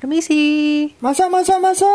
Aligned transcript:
Permisi. 0.00 0.94
Masa, 1.00 1.28
masa, 1.28 1.58
masa. 1.58 1.88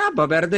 Apa, 0.00 0.22
Pak 0.24 0.38
RT? 0.48 0.54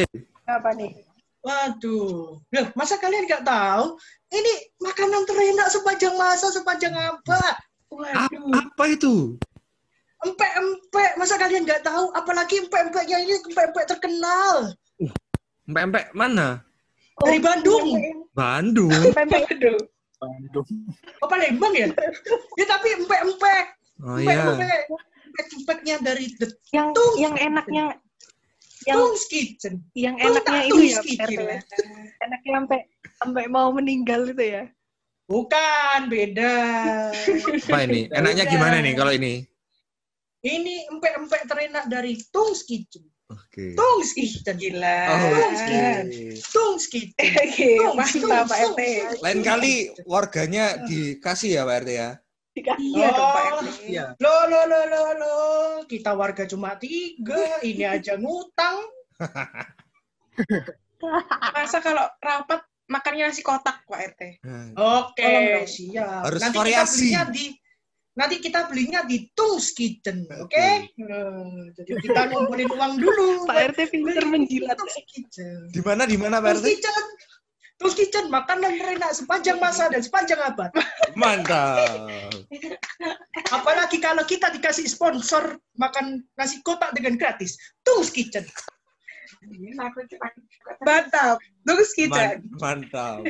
Apa 0.47 0.71
nih? 0.77 0.93
Waduh. 1.41 2.37
Loh, 2.53 2.67
masa 2.77 3.01
kalian 3.01 3.25
nggak 3.25 3.45
tahu? 3.49 3.97
Ini 4.29 4.53
makanan 4.79 5.25
terenak 5.25 5.69
sepanjang 5.73 6.15
masa, 6.15 6.53
sepanjang 6.53 6.93
abad. 6.93 7.41
A- 7.41 7.59
Waduh. 7.91 8.45
apa 8.55 8.85
itu? 8.87 9.35
Empek-empek. 10.21 11.17
Masa 11.17 11.41
kalian 11.41 11.65
nggak 11.65 11.81
tahu? 11.81 12.13
Apalagi 12.13 12.61
empek-empeknya 12.61 13.19
ini 13.25 13.35
empek-empek 13.41 13.85
terkenal. 13.89 14.77
Empek-empek 15.65 16.13
mana? 16.13 16.61
Dari 17.25 17.41
Bandung. 17.41 17.89
Bandung. 18.37 18.93
Aduh. 18.93 19.81
Oh, 21.25 21.29
Palembang 21.29 21.73
ya? 21.73 21.89
ya 22.61 22.67
tapi 22.69 22.89
empek-empek. 23.01 23.65
Oh 24.05 24.21
iya. 24.21 24.45
Empek-empek. 24.45 24.81
Empek-empeknya 25.31 25.97
dari 26.05 26.25
The 26.37 26.47
Yang 26.77 26.89
yang 27.17 27.35
enaknya 27.41 27.85
yang 28.89 28.97
Tung's 28.97 29.25
Kitchen. 29.29 29.75
yang 29.93 30.17
enaknya 30.17 30.61
itu 30.69 30.73
Tung's 30.73 30.93
ya 30.93 31.01
Kitchen. 31.05 31.39
RT. 31.45 31.73
Enaknya 32.25 32.53
sampai 32.57 32.81
sampai 33.21 33.45
mau 33.49 33.69
meninggal 33.75 34.31
itu 34.33 34.45
ya. 34.45 34.65
Bukan, 35.31 36.11
beda. 36.11 36.55
Apa 37.15 37.79
ini? 37.87 38.11
Enaknya 38.11 38.45
gimana 38.51 38.83
nih 38.83 38.95
kalau 38.99 39.15
ini? 39.15 39.47
Ini 40.41 40.91
empek-empek 40.91 41.43
terenak 41.47 41.85
dari 41.87 42.19
Tung's 42.35 42.67
Kitchen. 42.67 43.07
Oke. 43.31 43.79
Tung's 43.79 44.11
Kitchen. 44.11 44.59
Gila. 44.59 44.99
Oh, 45.07 45.19
Tung's. 45.39 45.63
Kitchen. 45.63 46.05
Tung's 46.51 46.85
Kitchen. 46.91 47.31
Oke, 47.47 47.71
Tung, 47.79 47.95
mantap 47.95 48.19
tung, 48.19 48.49
Pak 48.51 48.59
tung. 48.59 48.75
RT. 48.75 48.83
Lain 49.23 49.41
kali 49.47 49.75
warganya 50.03 50.83
dikasih 50.83 51.61
ya 51.61 51.63
Pak 51.63 51.77
RT 51.87 51.91
ya? 51.95 52.11
Iya 52.57 53.09
dong 53.15 53.31
Pak 53.31 53.45
Oh, 53.47 53.63
RT. 53.63 53.69
Iya. 53.87 54.05
Lo, 54.19 54.35
lo, 54.51 54.61
lo, 54.67 54.81
lo, 54.85 55.03
lo. 55.15 55.37
Kita 55.87 56.13
warga 56.19 56.45
cuma 56.45 56.75
tiga. 56.75 57.63
Ini 57.63 57.85
aja 57.87 58.19
ngutang. 58.19 58.77
Masa 61.55 61.79
kalau 61.81 62.05
rapat 62.21 62.61
makannya 62.91 63.31
nasi 63.31 63.41
kotak 63.41 63.87
Pak 63.87 64.01
RT? 64.15 64.23
Nah, 64.45 64.75
Oke, 65.07 65.65
siap. 65.65 66.27
Harus 66.27 66.41
nanti 66.43 66.59
variasi. 66.59 67.09
kita 67.09 67.21
belinya 67.23 67.23
di 67.31 67.45
nanti 68.11 68.37
kita 68.43 68.61
belinya 68.69 69.01
di 69.07 69.17
Tung's 69.33 69.71
Kitchen, 69.73 70.27
oke? 70.29 70.51
Oke. 70.51 70.69
Nah, 71.07 71.71
jadi 71.73 71.93
kita 72.03 72.21
ngumpulin 72.29 72.69
uang 72.69 72.93
dulu. 72.99 73.47
Pak 73.47 73.73
RT 73.73 73.79
pinter 73.95 74.25
menjilat. 74.27 74.77
Tung's 74.77 74.99
Kitchen. 75.07 75.71
Di 75.71 75.81
mana 75.81 76.03
di 76.05 76.19
mana 76.19 76.43
Pak 76.43 76.59
Tung's 76.59 76.67
RT? 76.67 76.69
Kitchen. 76.77 77.05
Tung's 77.81 77.97
Kitchen, 77.97 78.29
makanan 78.29 78.77
enak 78.77 79.17
sepanjang 79.17 79.57
masa 79.57 79.89
dan 79.89 80.05
sepanjang 80.05 80.37
abad. 80.37 80.69
Mantap. 81.17 81.81
Apalagi 83.49 83.97
kalau 84.05 84.21
kita 84.29 84.53
dikasih 84.53 84.85
sponsor 84.85 85.57
makan 85.81 86.21
nasi 86.37 86.61
kotak 86.61 86.93
dengan 86.93 87.17
gratis. 87.17 87.57
Tung's 87.81 88.13
Kitchen. 88.13 88.45
Mantap. 90.85 91.41
Man- 91.65 91.89
kita. 91.97 92.23
mantap. 92.61 93.25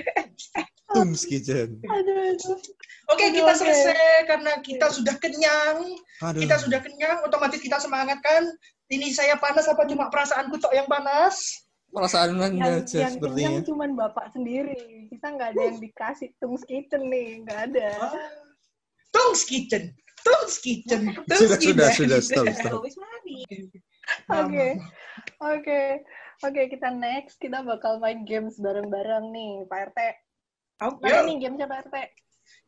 Tums 0.90 1.22
Kitchen. 1.22 1.78
Oke, 1.86 2.50
Oke, 3.14 3.24
kita 3.30 3.52
selesai 3.54 4.26
karena 4.26 4.58
kita 4.58 4.90
sudah 4.90 5.14
kenyang. 5.22 5.86
Aduh. 6.26 6.42
Kita 6.42 6.58
sudah 6.58 6.82
kenyang, 6.82 7.22
otomatis 7.22 7.62
kita 7.62 7.78
semangat 7.78 8.18
kan? 8.26 8.42
Ini 8.90 9.14
saya 9.14 9.38
panas 9.38 9.70
apa 9.70 9.86
cuma 9.86 10.10
perasaanku 10.10 10.58
tok 10.58 10.74
yang 10.74 10.90
panas? 10.90 11.62
Perasaan 11.90 12.38
Yang, 12.38 12.54
aja 12.54 12.98
yang 13.02 13.12
sepertinya. 13.18 13.48
kenyang 13.50 13.66
cuman 13.66 13.90
bapak 13.98 14.26
sendiri. 14.30 14.78
Kita 15.10 15.26
nggak 15.34 15.48
ada 15.58 15.62
yang 15.74 15.78
dikasih 15.82 16.28
Tung's 16.38 16.62
Kitchen 16.62 17.02
nih, 17.10 17.42
nggak 17.42 17.60
ada. 17.70 17.88
Tung's 19.10 19.42
Kitchen. 19.42 19.90
Tung's 20.22 20.56
Kitchen. 20.62 21.18
Sudah, 21.34 21.58
sudah, 21.58 21.88
sudah, 21.90 22.18
stop, 22.22 22.46
stop. 22.54 22.80
Oke, 24.30 24.68
oke, 25.42 25.80
oke. 26.46 26.62
Kita 26.70 26.88
next, 26.94 27.42
kita 27.42 27.62
bakal 27.66 27.98
main 27.98 28.22
games 28.22 28.54
bareng-bareng 28.62 29.34
nih, 29.34 29.66
Pak 29.66 29.90
RT. 29.90 29.98
Mana 31.02 31.20
Yuk. 31.20 31.26
nih 31.26 31.36
gamesnya 31.42 31.66
Pak 31.68 31.80
RT? 31.90 31.96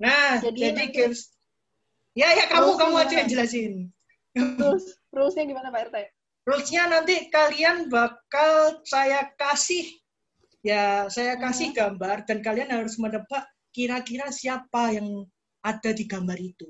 Nah, 0.02 0.30
Jadi 0.42 0.58
jadi, 0.66 0.74
nanti- 0.74 0.94
games. 0.94 1.20
Ya, 2.12 2.28
ya 2.36 2.44
kamu 2.50 2.76
Terus 2.76 2.80
kamu 2.82 2.94
aja 3.00 3.14
yang 3.24 3.28
jelasin. 3.30 3.72
Rules, 4.36 4.84
rulesnya 5.14 5.44
gimana 5.48 5.72
Pak 5.72 5.88
RT? 5.88 5.96
Rulesnya 6.42 6.90
nanti 6.90 7.30
kalian 7.30 7.86
bakal 7.86 8.82
saya 8.82 9.30
kasih 9.38 9.86
ya 10.62 11.06
saya 11.10 11.38
kasih 11.38 11.74
gambar 11.74 12.26
dan 12.26 12.42
kalian 12.42 12.70
harus 12.70 12.98
menebak 12.98 13.46
kira-kira 13.74 14.30
siapa 14.34 14.94
yang 14.94 15.26
ada 15.62 15.90
di 15.94 16.04
gambar 16.06 16.38
itu. 16.38 16.66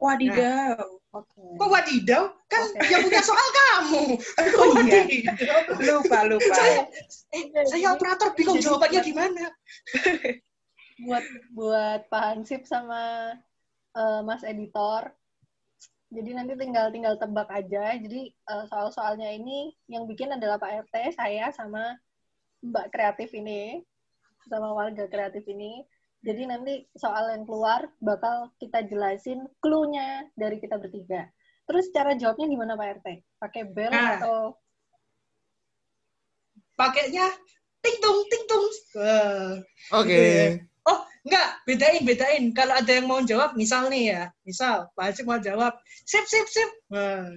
Wadidaw. 0.00 0.80
Oke. 1.12 1.44
Kok 1.60 1.68
wadidaw? 1.70 2.24
Kan 2.48 2.62
Oke. 2.72 2.88
yang 2.88 3.04
punya 3.06 3.22
soal 3.22 3.48
kamu. 3.52 4.02
Oh, 4.62 4.74
iya. 4.80 5.32
Lupa, 5.78 6.24
lupa. 6.26 6.54
Saya, 6.56 6.88
eh, 7.36 7.44
saya 7.68 7.94
operator 7.94 8.32
bingung 8.34 8.58
jawabannya 8.58 9.00
gimana. 9.04 9.44
buat 11.06 11.24
buat 11.54 12.00
Pak 12.08 12.22
Hansip 12.24 12.64
sama 12.64 13.36
eh, 13.94 14.20
Mas 14.24 14.42
editor. 14.42 15.12
Jadi 16.12 16.30
nanti 16.36 16.52
tinggal 16.60 16.92
tinggal 16.92 17.16
tebak 17.16 17.48
aja. 17.48 17.96
Jadi 17.96 18.28
eh, 18.28 18.64
soal-soalnya 18.68 19.32
ini 19.32 19.72
yang 19.88 20.04
bikin 20.04 20.28
adalah 20.28 20.60
Pak 20.60 20.88
RT, 20.88 21.16
saya 21.16 21.48
sama 21.56 21.96
Mbak 22.60 22.92
kreatif 22.92 23.32
ini, 23.32 23.80
sama 24.46 24.76
warga 24.76 25.08
kreatif 25.08 25.42
ini. 25.48 25.80
Jadi 26.22 26.46
nanti 26.46 26.86
soal 26.94 27.34
yang 27.34 27.42
keluar 27.48 27.90
bakal 27.98 28.52
kita 28.62 28.86
jelasin 28.86 29.42
clue-nya 29.58 30.30
dari 30.38 30.62
kita 30.62 30.78
bertiga. 30.78 31.26
Terus 31.66 31.90
cara 31.90 32.14
jawabnya 32.14 32.46
gimana 32.46 32.78
Pak 32.78 32.88
RT? 33.00 33.06
Pakai 33.40 33.62
bel 33.66 33.90
Nah. 33.90 34.20
atau 34.20 34.38
Pakainya 36.72 37.28
ting 37.84 37.96
tung 38.00 38.18
ting 38.28 38.44
tung. 38.48 38.66
Oke. 39.96 40.08
Gitu 40.08 40.22
ya. 40.24 40.48
Enggak, 41.22 41.48
bedain, 41.64 42.02
bedain. 42.02 42.44
Kalau 42.50 42.74
ada 42.74 42.92
yang 42.92 43.06
mau 43.06 43.22
jawab, 43.22 43.54
misal 43.54 43.86
nih 43.88 44.04
ya, 44.10 44.22
misal 44.42 44.90
Pak 44.92 45.04
Haji 45.12 45.22
mau 45.22 45.38
jawab, 45.38 45.72
sip, 46.04 46.26
sip, 46.26 46.46
sip. 46.46 46.70
Wah. 46.90 47.30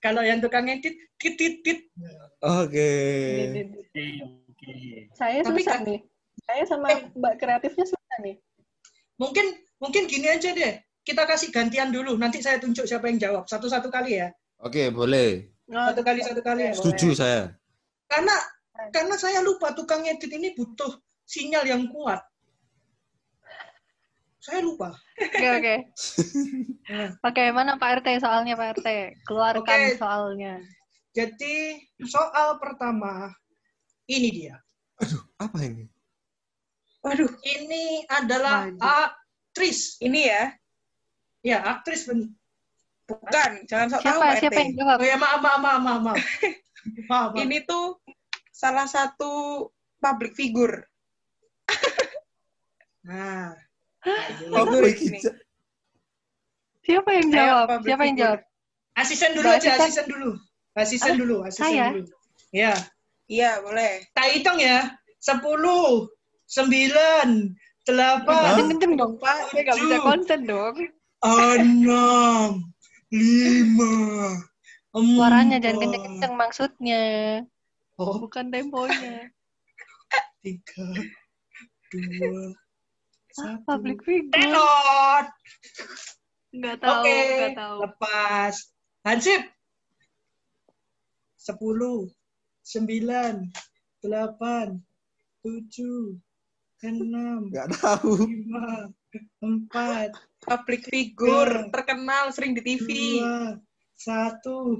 Kalau 0.00 0.22
yang 0.22 0.38
tukang 0.38 0.68
edit, 0.68 0.94
tit, 1.18 1.34
tit, 1.34 1.54
tit. 1.60 1.80
Oke. 2.40 2.90
saya 5.16 5.40
Tapi 5.42 5.60
susah 5.62 5.78
kan- 5.80 5.86
nih. 5.88 6.00
Saya 6.46 6.62
sama 6.62 6.86
Eh. 6.94 7.00
Mbak 7.10 7.34
kreatifnya 7.42 7.84
susah 7.90 8.16
nih. 8.22 8.36
Mungkin 9.18 9.46
mungkin 9.82 10.06
gini 10.06 10.30
aja 10.30 10.54
deh. 10.54 10.78
Kita 11.02 11.26
kasih 11.26 11.50
gantian 11.50 11.90
dulu. 11.90 12.14
Nanti 12.14 12.38
saya 12.38 12.58
tunjuk 12.62 12.86
siapa 12.86 13.10
yang 13.10 13.18
jawab. 13.18 13.44
Satu-satu 13.50 13.90
kali 13.90 14.22
ya. 14.22 14.30
Oke, 14.62 14.90
boleh. 14.94 15.50
Satu 15.66 16.02
kali, 16.06 16.20
satu 16.22 16.42
kali 16.42 16.70
ya. 16.70 16.72
Setuju 16.74 17.08
saya. 17.18 17.50
Karena 18.06 18.34
karena 18.94 19.14
saya 19.18 19.42
lupa 19.42 19.74
tukang 19.74 20.06
edit 20.06 20.30
ini 20.30 20.54
butuh 20.54 20.94
sinyal 21.26 21.66
yang 21.66 21.90
kuat. 21.90 22.22
Saya 24.46 24.62
lupa. 24.62 24.94
Oke 25.18 25.46
oke. 25.50 25.74
Oke 27.26 27.42
mana 27.50 27.74
Pak 27.74 27.98
RT 27.98 28.22
soalnya 28.22 28.54
Pak 28.54 28.78
RT 28.78 28.88
keluarkan 29.26 29.66
Oke. 29.90 29.98
soalnya. 29.98 30.62
Jadi 31.10 31.74
soal 32.06 32.62
pertama 32.62 33.34
ini 34.06 34.30
dia. 34.30 34.54
Apa 35.36 35.66
ini? 35.66 35.90
Waduh, 37.02 37.26
Ini 37.42 38.06
adalah 38.06 38.70
Waduh. 38.70 38.78
aktris. 38.78 39.98
ini 39.98 40.30
ya. 40.30 40.54
Ya, 41.42 41.58
aktris. 41.64 42.06
ben- 42.06 42.34
Bukan, 43.06 43.50
jangan 43.66 43.86
sok 43.88 44.02
tahu 44.02 44.18
Siapa 44.18 44.26
Pak 44.26 44.34
siapa 44.42 44.50
RT. 44.50 44.58
yang 44.62 44.72
jawab? 44.74 44.96
Oh 44.98 45.06
ya, 45.06 45.16
maaf, 45.16 45.38
maaf, 45.38 45.58
maaf, 45.58 45.78
maaf. 45.80 46.00
maaf. 46.02 46.18
maaf, 47.10 47.28
maaf. 47.30 47.38
Ini 47.38 47.58
tuh 47.62 47.98
salah 48.50 48.86
satu 48.86 49.30
public 49.98 50.34
figure. 50.34 50.86
Nah, 53.02 53.54
Siapa 56.86 57.10
yang 57.18 57.28
jawab? 57.34 57.66
Siapa 57.82 58.02
yang 58.06 58.16
jawab? 58.16 58.40
asisten 58.96 59.36
dulu 59.36 59.44
Mbak 59.52 59.58
aja, 59.60 59.68
asisten. 59.76 59.84
asisten 59.84 60.06
dulu. 60.08 60.30
Asisten 60.76 61.14
dulu, 61.20 61.36
asisten 61.44 61.64
Saya? 61.68 61.86
dulu. 61.92 62.02
Ya, 62.54 62.72
Iya, 63.26 63.50
boleh. 63.60 64.06
tak 64.14 64.32
hitung 64.32 64.56
ya. 64.56 64.94
10, 65.20 65.42
sembilan, 66.46 67.28
delapan, 67.82 68.42
Kenceng-kenceng 68.54 68.92
dong, 68.94 69.12
Pak. 69.18 69.50
Saya 69.50 69.62
nggak 69.66 69.78
bisa 69.82 69.96
konsen 70.00 70.40
dong. 70.46 70.76
enam, 71.26 72.50
lima, 73.10 73.94
Suaranya 74.94 75.58
jangan 75.58 75.74
empat, 75.74 75.82
kenceng-kenceng 75.82 76.32
maksudnya. 76.38 77.02
Oh, 77.98 78.20
Bukan 78.22 78.48
temponya. 78.48 79.28
tiga, 80.44 80.86
dua, 81.90 82.54
satu. 83.36 83.64
public 83.64 83.98
figure. 84.00 84.32
Tenot. 84.32 85.26
Nggak 86.50 86.76
tahu, 86.80 87.02
Oke, 87.04 87.18
nggak 87.20 87.54
tahu. 87.54 87.78
lepas. 87.84 88.54
Hansip. 89.02 89.42
Sepuluh, 91.36 92.10
sembilan, 92.60 93.44
delapan, 94.00 94.80
tujuh, 95.40 96.18
enam, 96.82 97.52
Nggak 97.52 97.68
tahu. 97.76 98.26
lima, 98.26 98.90
empat, 99.38 100.10
Public 100.42 100.82
figure 100.86 101.52
Tiga. 101.66 101.70
terkenal 101.70 102.30
sering 102.30 102.54
di 102.54 102.62
TV. 102.62 102.88
dua, 103.18 103.58
satu. 103.94 104.78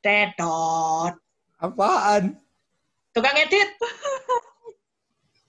Tetot. 0.00 1.14
Apaan? 1.56 2.36
Tukang 3.10 3.34
edit. 3.34 3.70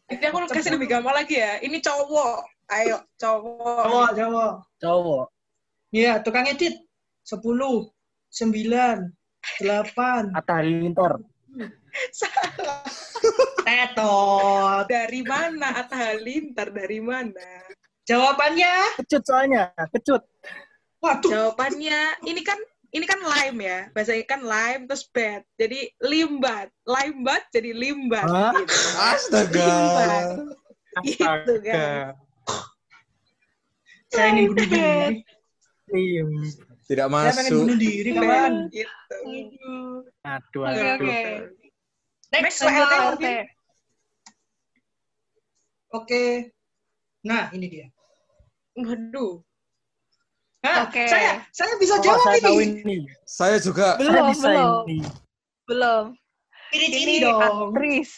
Ini 0.07 0.23
aku 0.31 0.47
kasih 0.47 0.71
lebih 0.79 0.87
gampang 0.87 1.15
lagi 1.15 1.35
ya. 1.35 1.59
Ini 1.59 1.83
cowok. 1.83 2.39
Ayo, 2.71 3.03
cowok. 3.19 3.83
Cowok, 3.83 4.09
cowok. 4.15 4.53
Cowok. 4.79 5.25
Iya, 5.91 6.13
tukang 6.23 6.47
edit. 6.47 6.79
Sepuluh, 7.27 7.91
sembilan, 8.31 9.03
delapan, 9.59 10.31
Atta 10.31 10.63
Halilintar. 10.63 11.19
Salah. 12.15 12.87
tetot. 13.67 14.87
Dari 14.87 15.21
mana 15.27 15.75
Atta 15.75 15.95
Halilintar? 15.99 16.71
Dari 16.71 17.03
mana? 17.03 17.67
Jawabannya, 18.07 19.03
Kecut 19.03 19.23
soalnya, 19.27 19.75
kecut. 19.91 20.23
waduh, 21.03 21.27
Jawabannya 21.27 22.23
ini 22.23 22.39
kan 22.39 22.55
ini 22.97 23.05
kan 23.05 23.19
lime 23.21 23.59
ya. 23.61 23.79
Bahasanya 23.93 24.25
kan 24.25 24.41
lime 24.41 24.81
terus 24.89 25.05
bat. 25.13 25.45
Jadi 25.55 25.93
limbat. 26.01 26.67
Limbat 26.83 27.43
jadi 27.53 27.71
limbat 27.71 28.25
gitu. 28.25 28.75
Astaga. 28.97 29.71
Gitu 31.05 31.53
kan. 31.61 32.17
saya 34.07 34.27
ingin 34.33 34.55
bunuh 34.55 34.65
diri. 34.65 35.17
Tidak 36.87 37.07
Saya 37.11 37.31
pengen 37.35 37.51
masuk. 37.51 37.59
bunuh 37.67 37.77
diri, 37.77 38.09
kawan. 38.15 38.53
Gitu. 38.71 39.19
Aduh, 40.23 40.61
Oke, 40.63 40.79
aduh. 40.79 40.95
oke. 40.95 41.19
Next, 42.27 42.59
PRT 42.59 42.71
Pak 42.71 42.79
mungkin. 42.79 43.11
RT. 43.13 43.25
Oke. 45.91 46.23
Nah, 47.27 47.51
ini 47.51 47.67
dia. 47.67 47.87
Waduh. 48.79 49.43
Nah, 50.67 50.83
Oke. 50.83 51.03
saya 51.07 51.31
saya 51.49 51.73
bisa 51.77 51.95
Oh, 51.95 52.01
jawab 52.01 52.19
saya 52.21 52.39
tahu 52.43 52.59
ini. 52.59 52.83
ini. 52.83 52.97
Saya 53.23 53.57
juga 53.57 53.95
Saya 53.95 54.03
Belum, 54.03 54.25
bisa 54.27 54.47
belum. 54.47 54.83
ini. 54.85 54.97
Belum. 55.63 56.03
Ini 56.67 56.85
Ini 56.85 56.97
ini 56.99 57.15
dong. 57.21 57.39
aktris. 57.71 58.11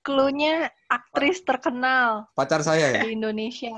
Cluenya 0.00 0.54
aktris 0.88 1.44
terkenal 1.44 2.24
pacar 2.32 2.64
saya 2.64 2.86
ya. 2.90 3.00
di 3.04 3.12
Indonesia. 3.12 3.76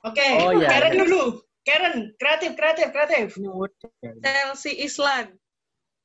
Oke. 0.00 0.22
Oh, 0.38 0.54
iya. 0.54 0.68
Karen 0.70 0.94
dulu. 0.96 1.42
Karen, 1.60 2.14
kreatif, 2.16 2.54
kreatif, 2.54 2.88
kreatif. 2.88 3.34
Ini. 3.34 3.50
Chelsea 4.22 4.78
Island. 4.78 5.34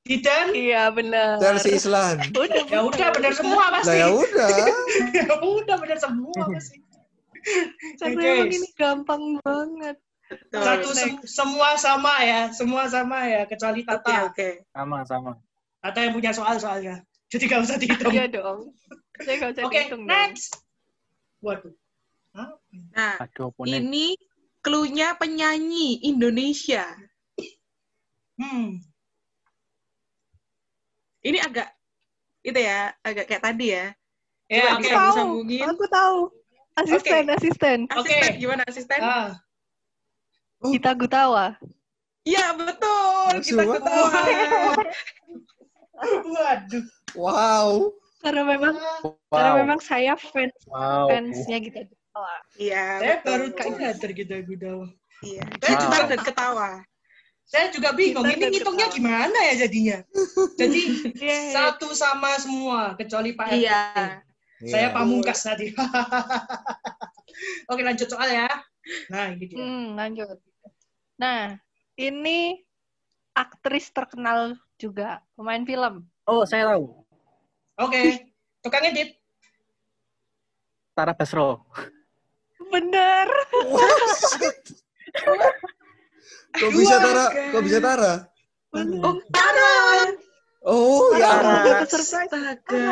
Didan. 0.02 0.52
Iya, 0.52 0.90
benar. 0.90 1.38
Chelsea 1.38 1.78
Island. 1.78 2.20
Udah, 2.36 2.62
Ya 2.68 2.82
udah 2.82 3.08
benar 3.12 3.34
semua 3.34 3.64
Nah 3.64 3.80
pasti. 3.80 3.98
ya 3.98 4.08
udah. 4.10 4.48
Ya 5.30 5.36
udah 5.40 5.76
benar 5.78 5.98
semua 5.98 6.42
pasti. 6.50 6.78
Karena 7.96 8.18
Oke. 8.18 8.30
emang 8.36 8.50
ini 8.52 8.68
gampang 8.76 9.24
banget. 9.40 9.98
Betul. 10.26 10.62
Satu 10.66 10.90
sem- 10.92 11.22
semua 11.30 11.78
sama 11.78 12.18
ya, 12.26 12.50
semua 12.50 12.90
sama 12.90 13.30
ya 13.30 13.46
kecuali 13.46 13.86
Oke, 13.86 13.90
Tata. 13.94 14.18
oke. 14.34 14.50
Sama, 14.74 14.98
sama. 15.06 15.32
Tata 15.80 16.00
yang 16.02 16.14
punya 16.18 16.32
soal 16.34 16.58
soalnya. 16.58 17.06
Jadi 17.30 17.44
gak 17.46 17.62
usah 17.62 17.78
dihitung. 17.78 18.14
Iya 18.14 18.26
dong. 18.30 18.74
Usah 19.22 19.54
dihitung 19.70 20.04
dong. 20.06 20.10
next. 20.10 20.58
Waduh. 21.46 21.74
Hah? 22.34 22.50
Nah, 22.92 23.16
Aduh, 23.22 23.54
ini 23.64 24.18
clue-nya 24.60 25.14
penyanyi 25.14 26.02
Indonesia. 26.04 26.90
Hmm. 28.36 28.82
Ini 31.22 31.38
agak 31.42 31.70
itu 32.42 32.60
ya, 32.60 32.94
agak 33.02 33.26
kayak 33.26 33.44
tadi 33.46 33.74
ya. 33.74 33.94
Ya, 34.46 34.78
disambung- 34.78 35.46
Tahu, 35.50 35.66
aku 35.66 35.86
tahu. 35.90 36.18
Asisten, 36.76 37.26
asisten. 37.32 37.80
Asisten 37.90 38.34
Oke. 38.36 38.42
gimana 38.42 38.62
asisten? 38.68 39.00
Ah, 39.02 39.34
Kita 40.74 40.92
Gutawa. 40.94 41.46
Iya, 42.26 42.46
betul. 42.58 43.30
Kita 43.42 43.64
ketawa. 43.64 44.10
waduh. 46.26 46.86
Wow. 47.16 47.70
Karena 48.20 48.42
memang 48.44 48.74
karena 49.30 49.52
Wow. 49.54 49.60
memang 49.62 49.80
saya 49.80 50.18
fans 50.18 50.56
Wow. 50.66 51.08
fansnya 51.08 51.58
Gita 51.62 51.82
Gutawa. 51.86 52.34
Iya, 52.58 52.86
Saya 53.00 53.16
betul. 53.22 53.30
baru 53.30 53.46
sadar 53.78 54.10
gitu 54.12 54.34
Gudawa. 54.44 54.88
Iya. 55.22 55.44
Saya 55.62 55.72
Wow. 55.72 55.82
juga 55.86 55.98
dan 56.10 56.22
ketawa. 56.22 56.70
saya 57.46 57.70
juga 57.70 57.94
bingung 57.94 58.26
Kita 58.26 58.42
ini 58.42 58.58
ngitungnya 58.58 58.90
ketawa. 58.90 58.98
gimana 58.98 59.38
ya 59.46 59.54
jadinya. 59.62 59.98
Jadi 60.58 60.82
Iya. 61.14 61.38
satu 61.54 61.94
sama 61.94 62.34
semua 62.42 62.98
kecuali 62.98 63.38
Pak 63.38 63.54
RT. 63.54 63.62
Iya. 63.62 63.82
Saya 64.66 64.90
Iya. 64.90 64.90
pamungkas 64.90 65.46
tadi. 65.46 65.70
Oke 67.70 67.86
lanjut 67.86 68.10
soal 68.10 68.34
ya. 68.34 68.50
Nah 69.14 69.30
ini 69.30 69.46
dia. 69.46 69.58
Hmm, 69.62 69.94
lanjut. 69.94 70.42
Nah, 71.16 71.56
ini 71.96 72.60
aktris 73.32 73.88
terkenal 73.92 74.60
juga, 74.76 75.24
pemain 75.40 75.64
film. 75.64 76.04
Oh, 76.28 76.44
saya 76.44 76.76
tahu. 76.76 76.92
Oke. 77.80 78.32
Tukang 78.60 78.84
edit. 78.88 79.16
Tara 80.96 81.16
Basro. 81.16 81.68
Bener. 82.72 83.28
Kok 86.56 86.72
bisa 86.72 86.96
Tara? 87.00 87.26
Kok 87.52 87.64
bisa 87.64 87.80
Tara? 87.84 88.14
Oh, 88.76 89.16
Tara. 89.32 89.76
Oh 90.66 91.14
ya. 91.14 91.30
Tara. 91.30 91.86
Astaga. 91.86 92.88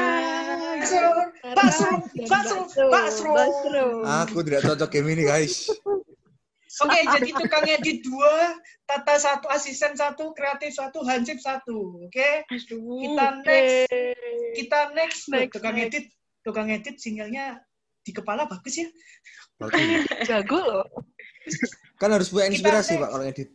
Basro, 1.58 1.90
Basro, 2.28 2.60
Basro. 2.92 3.32
Basro. 3.34 3.86
Aku 4.24 4.46
tidak 4.46 4.62
cocok 4.68 4.90
game 4.94 5.16
ini 5.18 5.24
guys. 5.26 5.74
Oke 6.82 7.00
jadi 7.06 7.30
tukang 7.38 7.66
edit 7.70 8.02
dua, 8.02 8.58
Tata 8.90 9.16
satu, 9.22 9.46
asisten 9.54 9.94
satu, 9.94 10.34
kreatif 10.34 10.74
satu, 10.74 11.06
hansip 11.06 11.38
satu. 11.38 12.02
Oke. 12.10 12.42
Aduh. 12.50 12.98
Kita 12.98 13.26
next. 13.46 13.94
Kita 14.58 14.80
next. 14.98 15.22
Next, 15.30 15.54
tukang 15.54 15.76
next. 15.78 15.88
edit. 15.94 16.06
Tukang 16.42 16.68
edit 16.74 16.96
sinyalnya 16.98 17.62
di 18.02 18.12
kepala 18.12 18.50
bagus 18.50 18.82
ya. 18.82 18.90
Oke. 19.62 19.78
Jago 20.30 20.60
loh. 20.60 20.86
Kan 22.02 22.10
harus 22.10 22.34
punya 22.34 22.50
Kita 22.50 22.54
inspirasi 22.58 22.92
next. 22.98 23.02
Pak 23.06 23.10
kalau 23.14 23.26
edit. 23.30 23.50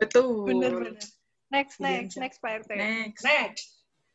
Betul. 0.00 0.28
Bener, 0.48 0.72
bener. 0.72 0.94
Next, 1.46 1.78
Iya, 1.78 2.02
next, 2.02 2.16
next 2.18 2.38
Pak 2.42 2.66
RT. 2.66 2.70
Next. 2.74 3.22
Next. 3.22 3.66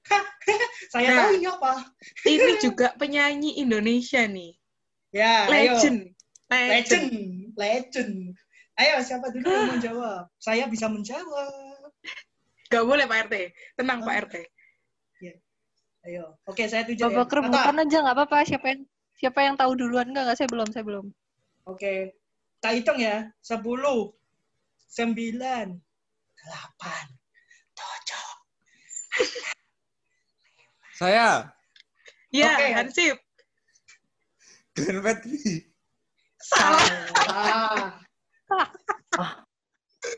Saya 0.92 1.08
Nah. 1.08 1.18
tahu 1.24 1.32
ini 1.38 1.48
apa. 1.48 1.74
Ini 2.34 2.54
juga 2.60 2.88
penyanyi 2.98 3.62
Indonesia 3.62 4.26
nih. 4.26 4.58
Ya, 5.16 5.48
ayo. 5.48 5.78
Legend. 5.78 6.00
Legend. 6.52 7.08
Legend. 7.62 8.34
Ayo, 8.82 8.98
siapa 9.06 9.30
dulu 9.30 9.46
yang 9.46 9.70
mau 9.70 9.78
jawab? 9.78 10.26
Saya 10.42 10.66
bisa 10.66 10.90
menjawab. 10.90 11.94
Gak 12.72 12.82
boleh 12.88 13.06
Pak 13.06 13.30
RT. 13.30 13.36
Tenang 13.78 14.02
Pak 14.02 14.16
RT. 14.26 14.36
Ayo. 16.02 16.34
Oke, 16.50 16.66
saya 16.66 16.82
tunjuk 16.82 17.06
ya. 17.06 17.14
Babak 17.14 17.30
Tata. 17.30 17.38
rebutan 17.46 17.78
aja 17.78 17.98
nggak 18.02 18.18
apa-apa. 18.18 18.42
Siapa 18.42 18.74
yang 18.74 18.82
siapa 19.14 19.40
yang 19.46 19.54
tahu 19.54 19.78
duluan 19.78 20.10
nggak? 20.10 20.24
Nggak, 20.26 20.38
saya 20.42 20.50
belum, 20.50 20.66
saya 20.74 20.82
belum. 20.82 21.06
Oke. 21.70 22.18
Kita 22.58 22.74
hitung 22.74 22.98
ya. 22.98 23.30
10, 23.46 23.62
9, 23.62 24.18
8, 24.98 25.22
7. 25.22 25.78
Saya 30.98 31.54
Ya, 32.32 32.56
Oke. 32.56 32.68
Hansip. 32.72 33.18
Glenn 34.72 35.04
Fredly. 35.04 35.68
Salah. 36.52 37.96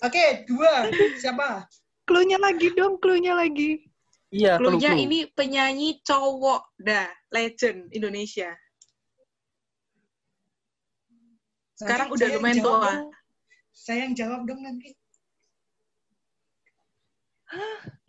Oke, 0.03 0.47
dua. 0.49 0.89
Siapa? 1.19 1.67
Cluenya 2.03 2.39
lagi 2.41 2.73
dong, 2.73 2.99
cluenya 2.99 3.37
lagi. 3.37 3.79
Iya, 4.33 4.57
Clue-nya 4.57 4.97
clue. 4.97 5.03
ini 5.05 5.19
penyanyi 5.29 6.01
cowok 6.01 6.73
dah, 6.81 7.05
legend 7.29 7.93
Indonesia. 7.93 8.49
Sekarang 11.77 12.09
Nanti 12.09 12.17
udah 12.17 12.27
lumayan 12.33 12.57
tua. 12.57 12.73
dong. 12.81 13.13
Saya 13.69 14.09
yang 14.09 14.17
jawab 14.17 14.49
dong 14.49 14.65
nanti. 14.65 14.89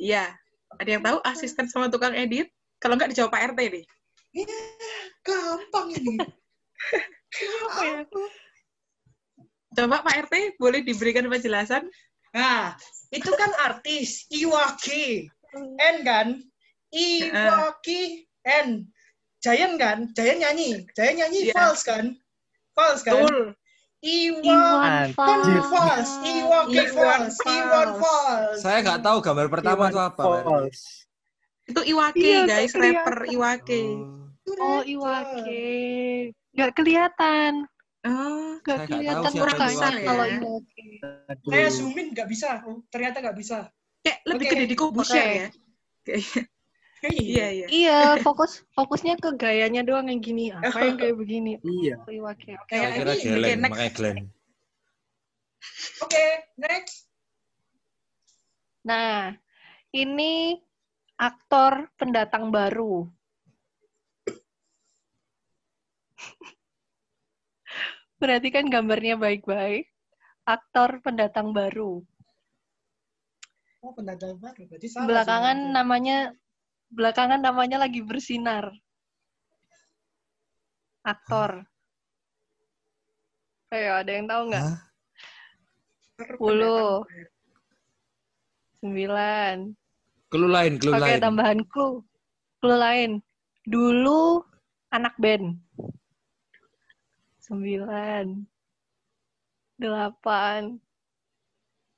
Iya. 0.01 0.33
Ada 0.81 0.91
yang 0.97 1.05
tahu 1.05 1.19
asisten 1.29 1.69
sama 1.69 1.93
tukang 1.93 2.17
edit? 2.17 2.49
Kalau 2.81 2.97
nggak 2.97 3.13
dijawab 3.13 3.29
Pak 3.29 3.53
RT 3.53 3.61
nih. 3.69 3.85
gampang 5.23 5.89
ini. 5.93 6.17
Apa 7.35 7.83
ya? 7.83 8.01
Coba 9.75 10.07
Pak 10.07 10.31
RT 10.31 10.35
boleh 10.57 10.87
diberikan 10.87 11.27
penjelasan? 11.27 11.83
Nah, 12.31 12.79
itu 13.11 13.27
kan 13.35 13.51
artis 13.59 14.27
Iwaki. 14.31 15.27
N 15.79 15.97
kan? 16.07 16.39
Iwaki 16.95 18.23
N. 18.47 18.87
Giant 19.43 19.75
kan? 19.77 19.99
Giant 20.15 20.39
nyanyi. 20.41 20.87
Giant 20.95 21.17
nyanyi 21.19 21.51
Iya. 21.51 21.55
false 21.59 21.83
kan? 21.83 22.15
False 22.73 23.03
kan? 23.03 23.27
Betul. 23.27 23.59
Iwa 24.05 24.45
Iwan 24.45 25.07
false. 25.17 26.13
Iwaki 26.23 26.83
false. 26.93 26.95
false. 26.95 27.39
Iwan 27.51 27.89
false. 27.99 28.59
Saya 28.63 28.79
nggak 28.85 29.01
tahu 29.03 29.19
gambar 29.25 29.47
pertama 29.51 29.91
itu 29.91 29.99
apa. 29.99 30.23
False. 30.23 31.09
Itu 31.65 31.81
Iwake, 31.83 32.21
Iya, 32.21 32.41
guys. 32.47 32.73
Rapper 32.77 33.19
Iwake. 33.27 33.83
Oh, 34.45 34.61
Oh, 34.61 34.81
Iwake. 34.85 35.65
Nggak 36.55 36.71
kelihatan. 36.79 37.53
Oh, 38.05 38.61
Nggak 38.63 38.79
kelihatan 38.87 39.33
mukanya 39.35 39.91
kalau. 40.05 40.25
Aduh. 40.29 41.51
Saya 41.51 41.69
zoomin 41.73 42.07
nggak 42.15 42.29
bisa. 42.31 42.63
Ternyata 42.89 43.19
nggak 43.21 43.39
bisa. 43.39 43.59
kayak 44.05 44.21
lebih 44.29 44.45
Oke. 44.45 44.53
gede 44.53 44.67
di 44.69 44.77
Kobusher 44.77 45.17
Oke. 45.17 45.33
ya. 45.33 45.49
Kayaknya. 46.05 46.43
Iya, 47.05 47.47
iya. 47.53 47.67
Iya, 47.69 48.01
fokus 48.25 48.65
fokusnya 48.73 49.21
ke 49.21 49.37
gayanya 49.37 49.85
doang 49.85 50.09
yang 50.09 50.21
gini. 50.25 50.53
Apa 50.53 50.89
yang 50.89 50.97
kayak 50.97 51.17
begini? 51.21 51.61
Iya. 51.61 52.01
Iwake. 52.05 52.57
Oke. 52.57 52.73
Kayak 52.73 52.89
ini. 53.21 53.41
Glenn, 53.41 53.61
next. 53.61 53.73
makanya 53.73 53.93
Glenn. 53.97 54.19
Oke, 56.05 56.27
next. 56.61 56.97
Nah, 58.85 59.33
ini 59.93 60.61
aktor 61.17 61.89
pendatang 61.97 62.53
baru. 62.53 63.09
Perhatikan 68.21 68.71
gambarnya 68.71 69.19
baik-baik. 69.21 69.91
Aktor 70.45 71.01
pendatang 71.05 71.53
baru. 71.53 72.05
Oh, 73.85 73.93
pendatang 73.93 74.41
baru. 74.41 74.65
Berarti 74.69 74.89
salah. 74.89 75.07
Belakangan 75.09 75.57
sebenarnya. 75.61 75.77
namanya 75.77 76.19
belakangan 76.95 77.41
namanya 77.43 77.77
lagi 77.85 78.01
bersinar. 78.01 78.73
Aktor. 81.05 81.69
Ayo, 83.75 83.93
ada 84.01 84.11
yang 84.15 84.25
tahu 84.31 84.43
nggak? 84.49 84.69
Sepuluh. 86.17 87.05
Sembilan. 88.81 89.57
Clue 90.33 90.51
lain, 90.51 90.73
clue 90.81 90.95
Oke, 90.97 91.03
lain. 91.03 91.21
tambahan 91.21 91.61
clue. 91.69 92.01
Clue 92.63 92.79
lain. 92.79 93.11
Dulu 93.69 94.41
anak 94.95 95.13
band. 95.21 95.59
Sembilan. 97.45 98.41
Delapan. 99.77 100.81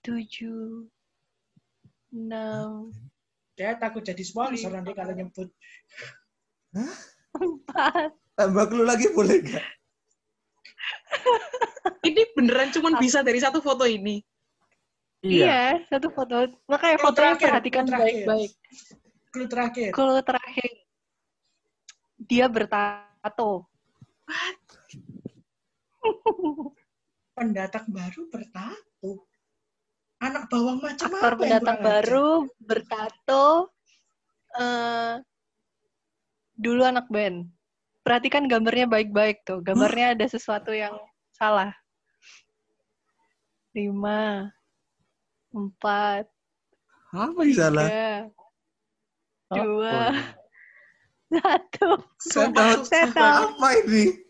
Tujuh. 0.02 0.90
Enam. 2.10 2.90
Saya 3.54 3.78
takut 3.78 4.02
jadi 4.02 4.22
sponsor 4.26 4.74
nanti 4.74 4.90
kalau 4.90 5.14
nyebut. 5.14 5.46
Empat. 7.38 8.10
Tambah 8.34 8.64
clue 8.66 8.82
lagi 8.82 9.06
boleh 9.14 9.38
nggak? 9.38 9.66
Ini 12.10 12.22
beneran 12.34 12.74
cuma 12.74 12.98
bisa 12.98 13.22
dari 13.22 13.38
satu 13.38 13.62
foto 13.62 13.86
ini. 13.86 14.20
Iya. 15.24 15.46
Iya, 15.46 15.64
satu 15.90 16.10
foto. 16.12 16.46
Makanya 16.68 16.98
fotonya 17.00 17.34
terakhir, 17.34 17.46
perhatikan 17.48 17.84
baik-baik. 17.88 18.50
Clue 19.32 19.48
terakhir. 19.48 19.90
Clue 19.94 20.22
terakhir. 20.22 20.70
Dia 22.20 22.46
bertato. 22.46 23.66
Pendatang 27.36 27.86
baru 27.92 28.22
bertato. 28.32 29.28
Anak 30.16 30.48
bawang 30.48 30.80
macam 30.80 31.12
Aktor 31.12 31.32
apa 31.36 31.40
pendatang 31.44 31.78
baru 31.84 32.28
bertato. 32.58 33.68
eh 34.56 35.20
dulu 36.56 36.82
anak 36.88 37.04
band. 37.12 37.44
Perhatikan 38.00 38.48
gambarnya 38.48 38.88
baik-baik 38.88 39.44
tuh. 39.44 39.60
Gambarnya 39.60 40.16
ada 40.16 40.24
sesuatu 40.24 40.72
yang 40.72 40.96
salah. 41.36 41.74
Lima, 43.76 44.48
empat, 45.52 46.24
Apa 47.12 47.40
yang 47.44 47.52
salah? 47.52 47.84
tiga, 47.84 48.12
Oh, 49.52 49.56
dua, 49.60 49.92
oh, 49.92 50.14
satu. 51.44 51.88
Saya 52.24 52.48
tahu. 53.12 53.52
Apa 53.52 53.68
ini? 53.84 54.25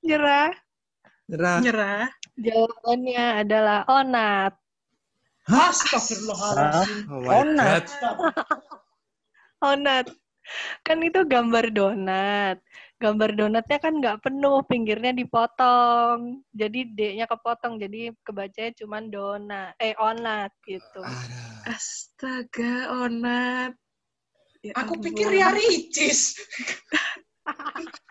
Nyerah. 0.00 0.50
Nyerah. 1.28 1.58
Nyerah. 1.62 2.04
Jawabannya 2.40 3.24
adalah 3.44 3.78
Onat. 3.86 4.52
Astagfirullahaladzim. 5.50 6.98
Oh 7.10 7.28
Onat. 7.28 7.84
Onat. 9.60 10.06
Kan 10.82 10.98
itu 11.04 11.20
gambar 11.28 11.70
donat. 11.70 12.58
Gambar 13.00 13.32
donatnya 13.32 13.78
kan 13.80 13.96
nggak 13.96 14.20
penuh, 14.20 14.60
pinggirnya 14.68 15.16
dipotong. 15.16 16.44
Jadi 16.52 16.84
D-nya 16.92 17.24
kepotong, 17.24 17.80
jadi 17.80 18.12
kebacanya 18.24 18.72
cuma 18.76 19.00
donat. 19.00 19.72
Eh, 19.80 19.96
onat 19.96 20.52
gitu. 20.68 21.00
Aduh. 21.00 21.50
Astaga, 21.70 22.88
Onat. 23.04 23.72
Ya 24.60 24.76
Aku 24.76 25.00
ampun. 25.00 25.04
pikir 25.08 25.32
Ria 25.32 25.48
Ricis. 25.52 26.36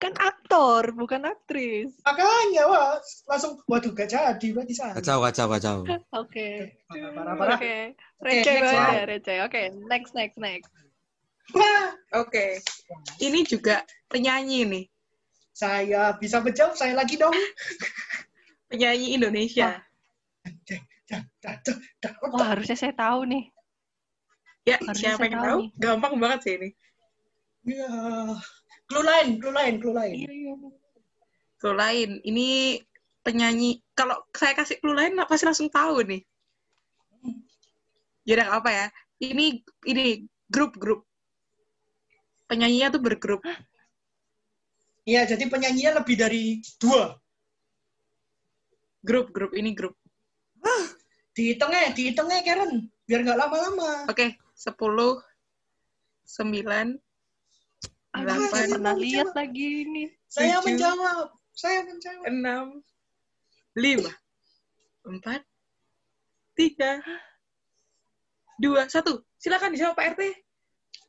Kan 0.00 0.12
aktor, 0.16 0.96
bukan 0.96 1.24
aktris. 1.28 1.92
Makanya, 2.02 2.64
wah, 2.64 2.96
langsung, 3.28 3.60
waduh, 3.68 3.92
gak 3.92 4.08
jadi. 4.08 4.46
Berarti 4.56 4.72
salah. 4.72 4.94
Kacau, 4.96 5.18
kacau, 5.20 5.46
kacau. 5.52 5.76
Oke. 6.16 6.74
Parah, 6.88 7.10
parah, 7.12 7.34
parah. 7.36 7.58
Oke. 7.60 7.76
Oke, 8.20 8.28
Receh 8.40 8.54
next 8.56 8.72
banget 8.72 8.92
ya, 8.92 9.02
receh. 9.04 9.38
Oke, 9.44 9.62
next, 9.86 10.12
next, 10.16 10.36
next. 10.36 10.70
Wah, 11.52 11.86
Oke. 12.16 12.60
Ini 13.18 13.40
juga 13.44 13.82
penyanyi 14.06 14.64
nih. 14.64 14.84
saya 15.50 16.16
bisa 16.16 16.40
menjawab, 16.40 16.72
saya 16.72 16.96
lagi 16.96 17.20
dong. 17.20 17.34
Penyanyi 18.70 19.12
Indonesia. 19.12 19.76
Dah. 21.10 21.20
Wah, 22.32 22.54
harusnya 22.56 22.78
saya 22.78 22.94
tahu 22.96 23.26
nih. 23.28 23.44
Ya, 24.64 24.76
Harusnya 24.78 25.16
siapa 25.16 25.20
saya 25.20 25.28
yang 25.28 25.34
tahu 25.36 25.44
tahu? 25.44 25.58
nih. 25.60 25.68
Gampang 25.76 26.14
banget 26.16 26.38
sih 26.46 26.52
ini. 26.56 26.68
Ya. 27.66 27.92
Clue 28.90 29.06
lain, 29.06 29.38
clue 29.38 29.54
lain, 29.54 29.74
clue 29.78 29.94
lain. 29.94 30.14
Iya, 30.26 30.32
iya. 30.34 30.54
Clue 31.62 31.78
lain. 31.78 32.10
Ini 32.26 32.48
penyanyi. 33.22 33.78
Kalau 33.94 34.18
saya 34.34 34.58
kasih 34.58 34.82
clue 34.82 34.98
lain, 34.98 35.14
pasti 35.30 35.46
langsung 35.46 35.70
tahu 35.70 36.02
nih. 36.02 36.26
Ya 38.26 38.34
udah 38.34 38.44
nggak 38.50 38.60
apa 38.66 38.70
ya. 38.74 38.86
Ini 39.22 39.62
ini 39.86 40.26
grup-grup. 40.50 41.06
Penyanyinya 42.50 42.90
tuh 42.90 42.98
bergrup. 42.98 43.46
Iya, 45.06 45.22
jadi 45.30 45.46
penyanyinya 45.46 46.02
lebih 46.02 46.18
dari 46.18 46.58
dua. 46.82 47.14
Grup-grup 49.06 49.54
ini 49.54 49.70
grup. 49.70 49.94
Dihitungnya, 51.30 51.94
dihitungnya 51.94 52.42
Karen. 52.42 52.90
Biar 53.06 53.22
nggak 53.22 53.38
lama-lama. 53.38 54.10
Oke, 54.10 54.34
10 54.58 55.22
9 56.26 56.98
Aduh, 58.10 58.42
saya 58.50 58.66
pernah 58.68 58.94
Menjawab. 58.94 59.06
lihat 59.06 59.28
lagi 59.32 59.66
ini. 59.86 60.04
Saya 60.26 60.58
Tujuh. 60.58 60.66
menjawab. 60.74 61.26
Saya 61.54 61.78
menjawab. 61.86 62.24
6 62.26 62.82
5 63.78 64.10
4 65.06 65.46
3 66.58 67.00
2 68.58 68.66
1. 68.66 69.40
Silakan 69.40 69.70
dijawab 69.72 69.94
Pak 69.94 70.06
RT. 70.18 70.22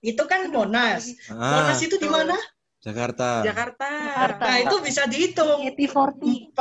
Itu 0.01 0.23
kan 0.25 0.47
Monas. 0.49 1.09
Ah, 1.27 1.61
Monas 1.61 1.81
itu 1.81 1.97
di 1.97 2.07
mana? 2.07 2.37
Jakarta. 2.81 3.45
Jakarta. 3.45 3.85
Jakarta. 3.85 4.41
Nah, 4.41 4.57
itu 4.57 4.75
bisa 4.81 5.05
dihitung. 5.05 5.61
AT48. 5.61 6.57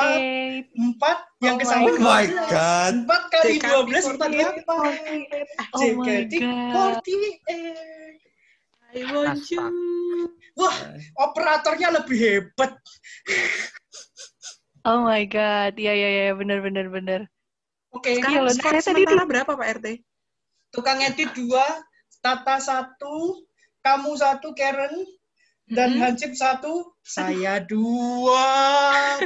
Empat 0.76 1.18
yang 1.40 1.56
Oh 1.56 1.60
ke 1.60 1.64
my 1.64 1.70
samping 1.72 1.96
Oh 1.96 2.04
my 2.04 2.24
12. 2.28 2.52
God. 2.52 2.92
Empat 2.92 3.22
kali 3.32 3.54
JKT48. 3.56 3.64
dua 3.64 3.80
belas 3.88 4.04
empat 4.04 4.28
delapan. 4.28 4.92
Oh 5.72 5.88
my 5.96 6.20
God. 6.28 7.00
48. 8.92 8.98
I 8.98 9.02
want 9.14 9.42
you. 9.50 9.64
Wah, 10.58 10.76
operatornya 11.16 11.88
lebih 12.02 12.18
hebat. 12.18 12.72
Oh 14.82 15.04
my 15.04 15.22
god, 15.28 15.76
iya 15.76 15.92
iya 15.92 16.08
iya 16.08 16.32
benar 16.32 16.64
benar 16.64 16.88
benar. 16.88 17.20
Oke, 17.92 18.16
Iya 18.16 18.46
Sekarang 18.48 18.54
skor 18.54 18.72
saya 18.72 18.82
tadi 18.82 19.02
sementara 19.04 19.24
berapa 19.26 19.52
Pak 19.52 19.68
RT? 19.82 19.86
tukang 20.70 21.02
edit 21.02 21.30
dua, 21.34 21.66
Tata 22.22 22.62
satu, 22.62 23.42
kamu 23.82 24.14
satu, 24.14 24.54
Karen, 24.54 24.92
dan 25.66 25.96
Mhm. 25.96 26.00
Hansip 26.00 26.32
satu, 26.36 26.94
saya 27.02 27.58
dua. 27.64 28.46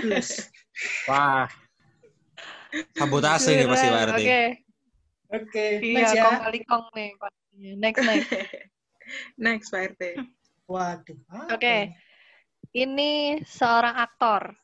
Plus. 0.00 0.48
Wah, 1.06 1.44
Sabotase 2.96 3.54
ini 3.54 3.64
pasti 3.68 3.86
Pak 3.86 4.02
RT. 4.10 4.20
Oke, 4.24 4.42
Oke, 5.34 5.66
iya 5.82 6.06
next 6.06 6.14
ya. 6.16 6.22
kong 6.24 6.38
kali 6.42 6.58
kong 6.64 6.84
nih. 6.94 7.10
pastinya. 7.18 7.72
Next 7.78 8.00
next. 8.02 8.30
Next 9.38 9.70
Pak 9.70 9.94
RT. 9.94 10.02
Waduh. 10.64 11.18
apa 11.28 11.54
Oke. 11.54 11.76
ini? 11.76 11.92
Ini 12.74 13.10
seorang 13.46 13.94
aktor 14.00 14.56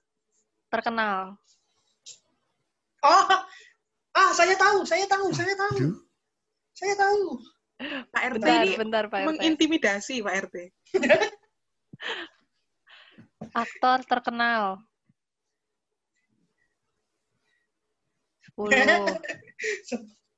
terkenal. 0.72 1.36
Oh, 3.00 3.24
ah 4.16 4.30
saya 4.34 4.56
tahu, 4.58 4.82
saya 4.84 5.06
tahu, 5.06 5.30
saya 5.30 5.54
tahu. 5.54 5.76
Aduh. 5.78 5.96
Saya 6.74 6.94
tahu. 6.96 7.22
Pak 8.12 8.22
RT 8.36 8.44
Bentar, 8.44 8.60
ini 8.60 8.76
bentar 8.76 9.04
Pak 9.08 9.20
RT. 9.24 9.28
mengintimidasi 9.28 10.20
Pak 10.20 10.34
RT. 10.48 10.56
Aktor 13.56 14.04
terkenal. 14.04 14.76
10, 18.56 18.68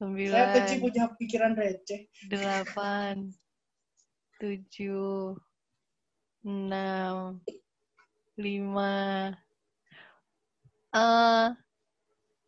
Saya 0.02 0.50
benci 0.54 0.74
9, 0.78 0.82
punya 0.82 1.04
pikiran 1.18 1.54
receh. 1.58 2.06
8, 2.30 3.41
7, 4.42 5.38
6, 6.42 7.38
5. 8.34 9.38
Eh, 10.90 11.46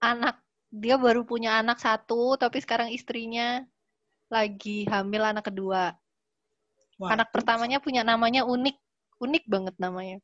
anak 0.03 0.35
dia 0.75 0.99
baru 0.99 1.23
punya 1.23 1.63
anak 1.63 1.79
satu, 1.79 2.35
tapi 2.35 2.59
sekarang 2.59 2.91
istrinya 2.91 3.63
lagi 4.27 4.91
hamil 4.91 5.23
anak 5.23 5.47
kedua. 5.47 5.95
Wah, 6.99 7.15
Anak 7.15 7.31
pertamanya 7.31 7.79
punya 7.79 8.03
namanya 8.03 8.43
unik, 8.43 8.75
unik 9.23 9.45
banget 9.47 9.75
namanya. 9.79 10.19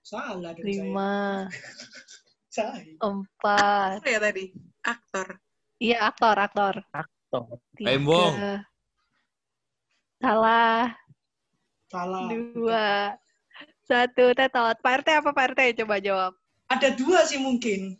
salah 0.00 0.54
dong 0.54 0.62
Lima, 0.66 1.46
empat, 3.10 3.98
Apa 4.02 4.08
ya 4.10 4.18
tadi? 4.22 4.50
Aktor. 4.82 5.38
iya 5.82 6.06
aktor, 6.06 6.34
aktor. 6.38 6.74
Aktor. 6.94 7.58
Tiga, 7.78 7.94
Embong. 7.94 8.34
Salah, 10.20 10.92
Salah. 11.88 12.28
dua, 12.28 13.16
satu, 13.82 14.30
tetot. 14.30 14.76
Pak 14.78 15.02
RT 15.02 15.08
apa 15.16 15.30
Pak 15.30 15.46
RT? 15.50 15.60
Coba 15.80 15.98
jawab. 15.98 16.32
Ada 16.68 16.94
dua 16.94 17.24
sih 17.24 17.36
mungkin. 17.36 17.98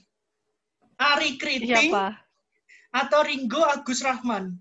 Ari 0.94 1.34
Kriting 1.34 1.90
Siapa? 1.90 2.12
atau 2.92 3.24
Ringo 3.24 3.64
Agus 3.64 3.98
Rahman. 4.00 4.60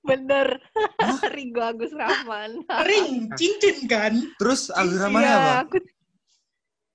Bener. 0.00 0.58
Ringo 1.36 1.60
Agus 1.60 1.92
Rahman. 1.92 2.64
Ring, 2.82 3.28
cincin 3.36 3.84
kan? 3.84 4.16
Terus 4.36 4.68
Agus 4.68 4.96
Rahman 4.98 5.20
Iya, 5.20 5.34
apa? 5.34 5.52
aku 5.62 5.76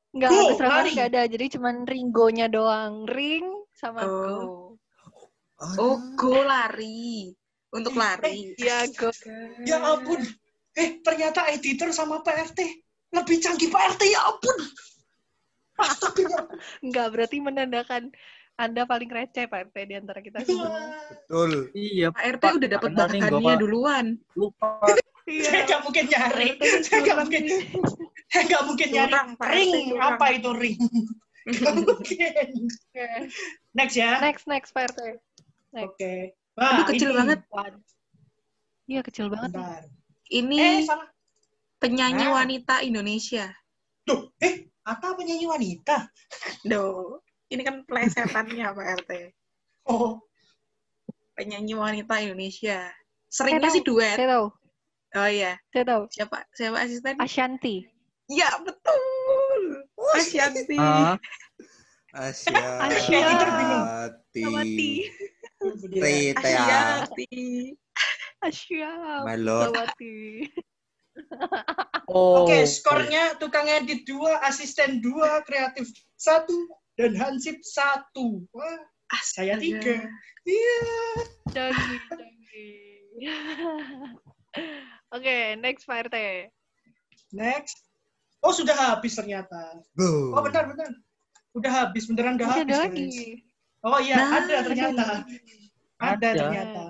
Enggak, 0.10 0.30
Agus 0.32 0.60
Rahman 0.60 0.82
lari. 0.82 0.92
nggak 0.92 1.08
ada. 1.08 1.22
Jadi 1.30 1.46
cuman 1.54 1.76
Ringonya 1.86 2.48
doang. 2.50 3.06
Ring 3.06 3.46
sama 3.72 4.02
Oh. 4.02 4.76
Go. 5.56 5.78
Oh, 5.78 5.96
go 6.16 6.34
lari. 6.42 7.36
Untuk 7.70 7.94
lari. 7.94 8.58
Iya, 8.58 8.90
Go. 8.98 9.14
Ya 9.66 9.78
ampun. 9.78 10.22
Eh, 10.74 11.02
ternyata 11.02 11.46
editor 11.50 11.94
sama 11.94 12.22
PRT 12.26 12.58
lebih 13.10 13.38
canggih 13.42 13.70
PRT, 13.74 14.02
ya 14.10 14.22
ampun. 14.26 14.58
Enggak, 16.86 17.08
berarti 17.16 17.38
menandakan 17.42 18.12
Anda 18.60 18.84
paling 18.84 19.08
receh, 19.08 19.48
Pak 19.48 19.72
RT, 19.72 19.78
di 19.88 19.96
antara 19.96 20.20
kita 20.20 20.44
semua. 20.44 20.68
Betul. 21.08 21.72
Iya, 21.72 22.12
Pak 22.12 22.24
RT 22.38 22.44
Pak, 22.44 22.54
udah 22.60 22.70
dapat 22.76 22.90
bahannya 22.92 23.56
duluan. 23.58 24.06
lupa. 24.36 24.84
Saya 25.30 25.62
Iya. 25.62 25.66
nggak 25.70 25.82
mungkin 25.86 26.06
nyari. 26.10 26.48
Saya 26.82 27.00
nggak 27.06 27.18
mungkin, 27.22 27.44
saya 28.34 28.44
nggak 28.50 28.64
mungkin 28.66 28.88
nyari. 28.90 29.14
Ring, 29.46 29.88
apa 30.02 30.26
itu 30.34 30.50
ring? 30.58 30.80
Mungkin. 31.46 31.86
Oke. 31.86 32.30
Next 33.78 33.94
ya. 33.94 34.18
Next, 34.26 34.50
next, 34.50 34.74
Pak 34.74 34.90
RT. 34.90 35.22
Next. 35.70 36.34
Oke. 36.60 36.68
Aduh, 36.68 36.86
kecil 36.92 37.10
ini. 37.10 37.18
banget. 37.18 37.40
Iya, 38.84 39.02
kecil 39.02 39.26
banget. 39.32 39.52
Bentar. 39.56 39.82
Ini 40.28 40.58
Eh, 40.60 40.78
salah. 40.84 41.08
penyanyi 41.80 42.26
Ah. 42.28 42.34
wanita 42.36 42.76
Indonesia. 42.84 43.46
Tuh, 44.04 44.34
eh, 44.44 44.68
Ata 44.84 45.14
penyanyi 45.14 45.46
wanita. 45.46 46.10
Do. 46.66 47.22
Ini 47.48 47.62
kan 47.62 47.86
plesetannya 47.86 48.66
Pak 48.68 48.86
RT. 49.06 49.12
Oh, 49.86 50.18
Penyanyi 51.32 51.72
wanita 51.72 52.20
Indonesia. 52.20 52.90
Seringnya 53.30 53.70
sih 53.70 53.80
duet. 53.80 54.18
Saya 54.18 54.36
tahu, 54.36 54.48
Oh 55.16 55.30
iya. 55.30 55.56
saya 55.72 55.86
tahu. 55.86 56.04
Siapa 56.12 56.42
siapa 56.52 56.78
asisten? 56.84 57.16
Ashanti. 57.16 57.86
Ya, 58.28 58.50
betul. 58.60 59.02
Asyanti. 60.18 60.76
Ah, 60.78 61.16
Asya. 62.12 62.60
Asya. 62.90 63.18
Editor 63.24 63.50
Rita. 65.78 66.40
Asyanti. 66.42 67.76
Asya. 68.40 68.92
My 69.28 69.36
lord. 69.36 69.76
Oh. 72.10 72.48
Oke, 72.48 72.64
skornya 72.66 73.36
tukang 73.38 73.68
edit 73.68 74.08
dua, 74.08 74.40
asisten 74.48 75.04
dua, 75.04 75.44
kreatif 75.44 75.92
satu, 76.16 76.56
dan 76.96 77.14
hansip 77.14 77.60
satu. 77.62 78.42
Wah, 78.56 78.80
saya 79.22 79.60
Astaga. 79.60 79.62
tiga. 79.62 79.96
Iya. 80.48 80.82
Canggih, 81.54 82.00
canggih. 82.10 82.80
Oke, 85.16 85.38
next 85.60 85.84
Pak 85.86 86.08
RT. 86.10 86.18
Next. 87.36 87.78
Oh, 88.40 88.56
sudah 88.56 88.74
habis 88.74 89.20
ternyata. 89.20 89.84
Oh, 90.00 90.40
bentar, 90.40 90.64
bentar. 90.66 90.88
Udah 91.52 91.72
habis, 91.84 92.08
beneran 92.08 92.40
udah 92.40 92.48
Masih 92.48 92.62
habis. 92.64 92.72
ada 92.72 92.78
guys. 92.80 92.86
lagi. 92.96 93.49
Oh 93.80 93.96
iya, 94.04 94.16
Nah, 94.20 94.30
ada 94.44 94.56
ternyata. 94.68 95.04
Ada 96.00 96.28
Ada. 96.28 96.30
ternyata. 96.36 96.84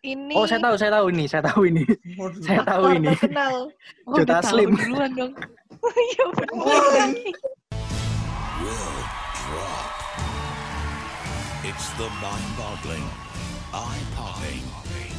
Ini 0.00 0.32
Oh, 0.32 0.48
saya 0.48 0.60
tahu, 0.64 0.74
saya 0.80 0.90
tahu 0.96 1.06
ini, 1.12 1.24
saya 1.28 1.42
tahu 1.44 1.60
ini. 1.68 1.84
Waduh. 2.16 2.40
Saya 2.40 2.60
tahu 2.64 2.84
aktor 2.88 2.96
ini. 2.96 3.08
terkenal. 3.12 3.54
Oh, 4.08 4.16
tahu 4.16 4.24
Taslim. 4.32 4.70
duluan 4.72 5.10
dong. 5.12 5.32
Oh, 5.84 5.92
iya 6.08 6.24
benar. 6.32 7.08
It's 11.60 11.88
the 12.00 12.08
mind-boggling, 12.24 13.04
eye-popping, 13.76 14.64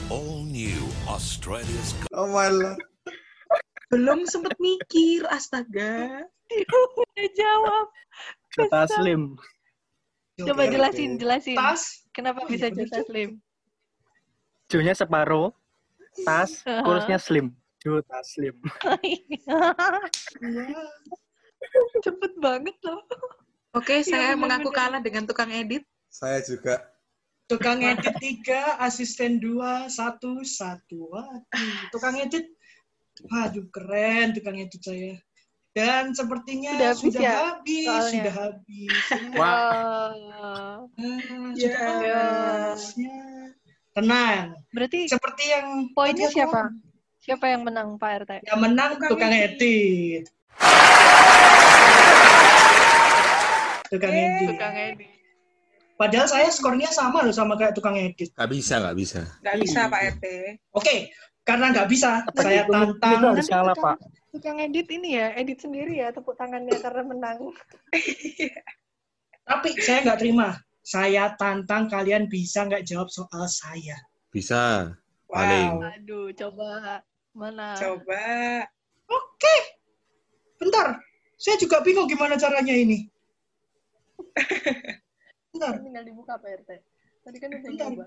all-new 0.09 0.81
Australia's 1.05 1.93
Oh 2.17 2.25
my 2.27 2.49
lord. 2.49 2.81
Belum 3.93 4.25
sempet 4.25 4.57
mikir, 4.57 5.29
astaga. 5.29 6.25
Udah 7.05 7.27
jawab. 7.37 7.85
Jota 8.57 8.81
Slim. 8.89 9.37
Coba 10.39 10.63
jelasin, 10.67 11.19
jelasin. 11.19 11.57
Tas. 11.57 12.07
Kenapa 12.11 12.43
Oh, 12.43 12.47
bisa 12.47 12.67
iya, 12.67 12.75
bener 12.75 12.87
Joe 12.87 12.95
Taslim? 12.99 13.29
Jonya 14.71 14.93
separuh, 14.95 15.47
tas, 16.23 16.63
kurusnya 16.63 17.19
slim. 17.19 17.55
Jota 17.81 18.21
Slim. 18.21 18.55
Iya. 20.41 20.81
Cepet 22.01 22.33
banget 22.37 22.77
loh. 22.85 23.01
Oke, 23.73 24.05
saya 24.05 24.33
bener-bener. 24.33 24.41
mengaku 24.61 24.69
kalah 24.69 25.01
dengan 25.01 25.25
tukang 25.25 25.49
edit. 25.49 25.81
Saya 26.11 26.41
juga. 26.45 26.81
Tukang 27.49 27.81
edit 27.81 28.15
tiga, 28.21 28.77
asisten 28.81 29.41
dua, 29.41 29.89
satu, 29.89 30.45
satu. 30.45 31.09
Waduh, 31.09 31.75
tukang 31.91 32.15
edit. 32.21 32.47
Waduh, 33.27 33.65
keren 33.73 34.37
tukang 34.37 34.57
edit 34.61 34.81
saya. 34.81 35.17
Dan 35.71 36.11
sepertinya 36.11 36.75
Sudah 36.75 36.91
sudah, 36.91 37.21
habis 37.23 37.23
ya, 37.23 37.31
habis, 37.47 37.85
soalnya? 37.87 38.11
sudah 38.11 38.33
habis. 38.35 38.95
Wah. 39.31 40.11
Wah. 40.19 40.75
Hmm, 40.99 41.55
Ya. 41.55 41.63
sudah 41.63 41.79
habis. 41.79 42.83
Ya. 42.99 43.19
Tenang. 43.91 44.45
Berarti 44.71 44.99
Seperti 45.07 45.43
yang 45.47 45.67
poinnya 45.91 46.15
tadi 46.15 46.23
aku 46.27 46.35
siapa? 46.35 46.61
Siapa 47.21 47.45
yang 47.47 47.61
menang 47.63 47.95
Pak 47.95 48.11
RT? 48.25 48.31
Yang 48.43 48.59
menang 48.59 48.91
Tukang 48.97 49.09
tukang 49.13 49.31
edit. 49.31 49.55
edit. 49.55 50.23
Tukang 53.87 54.13
edit. 54.15 54.47
Tukang 54.49 54.75
edit. 54.75 55.20
Padahal 56.01 56.25
saya 56.25 56.49
skornya 56.49 56.89
sama 56.89 57.21
loh 57.21 57.29
sama 57.29 57.53
kayak 57.53 57.77
tukang 57.77 57.93
edit. 57.93 58.33
Gak 58.33 58.49
bisa, 58.49 58.81
gak 58.81 58.97
bisa. 58.97 59.21
Nggak 59.45 59.57
bisa, 59.61 59.79
Pak 59.85 60.01
RT. 60.17 60.25
Oke, 60.73 60.95
karena 61.45 61.69
nggak 61.69 61.85
bisa, 61.93 62.25
saya 62.41 62.65
Itu 62.65 62.73
tantang. 62.73 63.21
harus 63.37 63.45
kalah, 63.45 63.77
Pak. 63.77 64.01
Tukang 64.33 64.57
edit 64.57 64.89
ini 64.89 65.21
ya, 65.21 65.29
edit 65.37 65.61
sendiri 65.61 66.01
ya, 66.01 66.09
tepuk 66.09 66.33
tangannya 66.41 66.73
karena 66.81 67.05
menang. 67.05 67.53
Tapi 69.53 69.69
saya 69.77 70.01
nggak 70.01 70.19
terima. 70.25 70.57
Saya 70.81 71.37
tantang 71.37 71.85
kalian 71.85 72.25
bisa 72.25 72.65
nggak 72.65 72.81
jawab 72.81 73.13
soal 73.13 73.45
saya. 73.45 74.01
Bisa. 74.33 74.89
Paling. 75.29 75.85
Wow. 75.85 75.93
Aduh, 76.01 76.27
coba. 76.33 77.05
Mana? 77.37 77.77
Coba. 77.77 78.25
Oke. 79.05 79.55
Bentar. 80.57 80.97
Saya 81.37 81.61
juga 81.61 81.85
bingung 81.85 82.09
gimana 82.09 82.41
caranya 82.41 82.73
ini. 82.73 83.05
Bentar, 85.51 85.83
Tinggal 85.83 86.03
dibuka 86.07 86.39
Pak 86.39 86.49
RT. 86.63 86.69
Tadi 87.21 87.37
kan 87.37 87.49
udah 87.51 87.61
Bentar. 87.61 87.89
coba. 87.91 88.05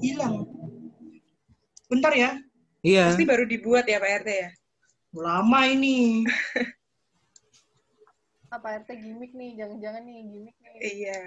hilang. 0.00 0.34
Bentar 1.88 2.12
ya. 2.16 2.30
Iya. 2.80 3.12
Pasti 3.12 3.28
baru 3.28 3.44
dibuat 3.44 3.84
ya, 3.84 4.00
Pak 4.00 4.24
RT 4.24 4.28
ya? 4.28 4.50
Lama 5.12 5.60
ini. 5.68 6.24
Apa 8.54 8.80
RT 8.80 8.88
gimmick 9.04 9.36
nih? 9.36 9.60
Jangan-jangan 9.60 10.02
nih 10.08 10.18
gimmick 10.24 10.56
nih. 10.56 10.72
Iya. 10.80 11.20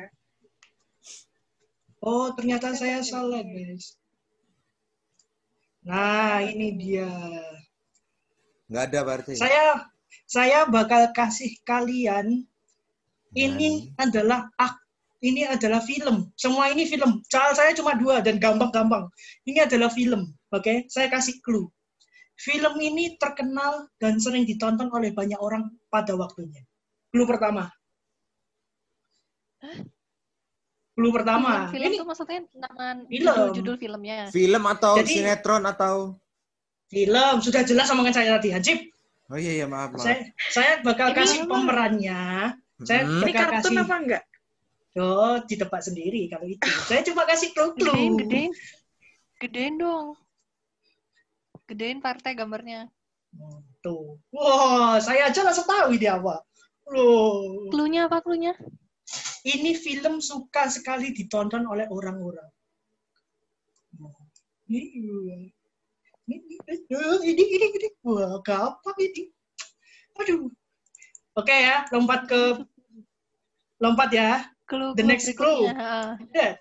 Oh, 2.02 2.34
ternyata 2.34 2.74
saya 2.74 3.06
salah, 3.06 3.46
guys. 3.46 4.02
Nah, 5.86 6.42
ini 6.42 6.74
dia. 6.74 7.10
Nggak 8.66 8.84
ada 8.90 9.00
Pak 9.06 9.16
RT. 9.22 9.30
Saya 9.38 9.86
saya 10.26 10.66
bakal 10.66 11.12
kasih 11.12 11.60
kalian 11.68 12.48
ini 13.36 13.92
adalah 13.96 14.52
ak 14.60 14.76
ini 15.22 15.46
adalah 15.46 15.80
film. 15.86 16.34
Semua 16.34 16.74
ini 16.74 16.90
film. 16.90 17.22
Soal 17.30 17.54
saya 17.54 17.78
cuma 17.78 17.94
dua 17.94 18.26
dan 18.26 18.42
gampang-gampang. 18.42 19.06
Ini 19.46 19.70
adalah 19.70 19.94
film. 19.94 20.34
Oke, 20.50 20.90
saya 20.90 21.14
kasih 21.14 21.38
clue. 21.46 21.70
Film 22.42 22.74
ini 22.82 23.22
terkenal 23.22 23.86
dan 24.02 24.18
sering 24.18 24.50
ditonton 24.50 24.90
oleh 24.90 25.14
banyak 25.14 25.38
orang 25.38 25.70
pada 25.94 26.18
waktunya. 26.18 26.66
Clue 27.14 27.30
pertama. 27.30 27.70
Clue 30.98 31.14
pertama. 31.14 31.70
Film 31.70 31.86
Ini 31.94 31.98
itu 32.02 32.06
maksudnya 32.06 32.42
nama 32.58 32.98
Film. 33.06 33.30
judul, 33.30 33.48
judul 33.54 33.76
filmnya. 33.78 34.28
Film 34.34 34.64
atau 34.66 34.98
Jadi- 34.98 35.22
sinetron 35.22 35.64
atau 35.70 36.18
film. 36.90 37.36
Sudah 37.46 37.62
jelas 37.62 37.88
omongan 37.94 38.14
saya 38.18 38.42
tadi, 38.42 38.58
Hansip. 38.58 38.80
Oh 39.32 39.40
iya 39.40 39.64
iya 39.64 39.66
maaf 39.70 39.96
maaf. 39.96 40.04
Saya, 40.04 40.18
saya 40.52 40.72
bakal 40.84 41.14
Ini 41.14 41.18
kasih 41.22 41.40
pemerannya. 41.48 42.22
Saya 42.82 43.06
Hmm. 43.06 43.22
Ini 43.22 43.32
kartun 43.32 43.74
kasih. 43.74 43.84
apa 43.86 43.96
enggak? 44.02 44.24
Oh, 45.00 45.40
ditebak 45.48 45.82
sendiri 45.82 46.28
kalau 46.28 46.44
itu. 46.50 46.68
Saya 46.84 47.00
cuma 47.08 47.24
kasih 47.24 47.54
Gedein, 47.56 47.74
clue-clue. 47.78 48.20
gedein. 48.20 48.52
Gedein 49.40 49.76
dong. 49.80 50.08
Gedein 51.70 52.00
partai 52.04 52.36
gambarnya. 52.36 52.92
Hmm, 53.32 53.64
Tuh. 53.80 54.20
Wah, 54.36 55.00
saya 55.00 55.32
aja 55.32 55.48
langsung 55.48 55.64
tahu 55.64 55.96
ini 55.96 56.08
apa. 56.12 56.44
Loh. 56.92 57.72
Cluenya 57.72 58.12
apa 58.12 58.20
cluenya? 58.20 58.52
Ini 59.48 59.72
film 59.80 60.20
suka 60.20 60.68
sekali 60.68 61.16
ditonton 61.16 61.64
oleh 61.64 61.88
orang-orang. 61.88 62.46
Ini, 64.68 64.80
ini, 65.00 65.52
ini, 66.28 67.44
ini, 67.48 67.68
ini. 67.72 67.90
Wah, 68.04 68.40
gampang 68.44 68.98
ini. 69.00 69.32
Aduh. 70.20 70.52
Oke 71.32 71.56
ya, 71.56 71.88
lompat 71.96 72.28
ke 72.28 72.60
lompat 73.80 74.10
ya. 74.12 74.46
Clue, 74.68 74.96
The 74.96 75.04
clue 75.04 75.12
next 75.12 75.28
clue. 75.36 75.68
Ya. 76.32 76.56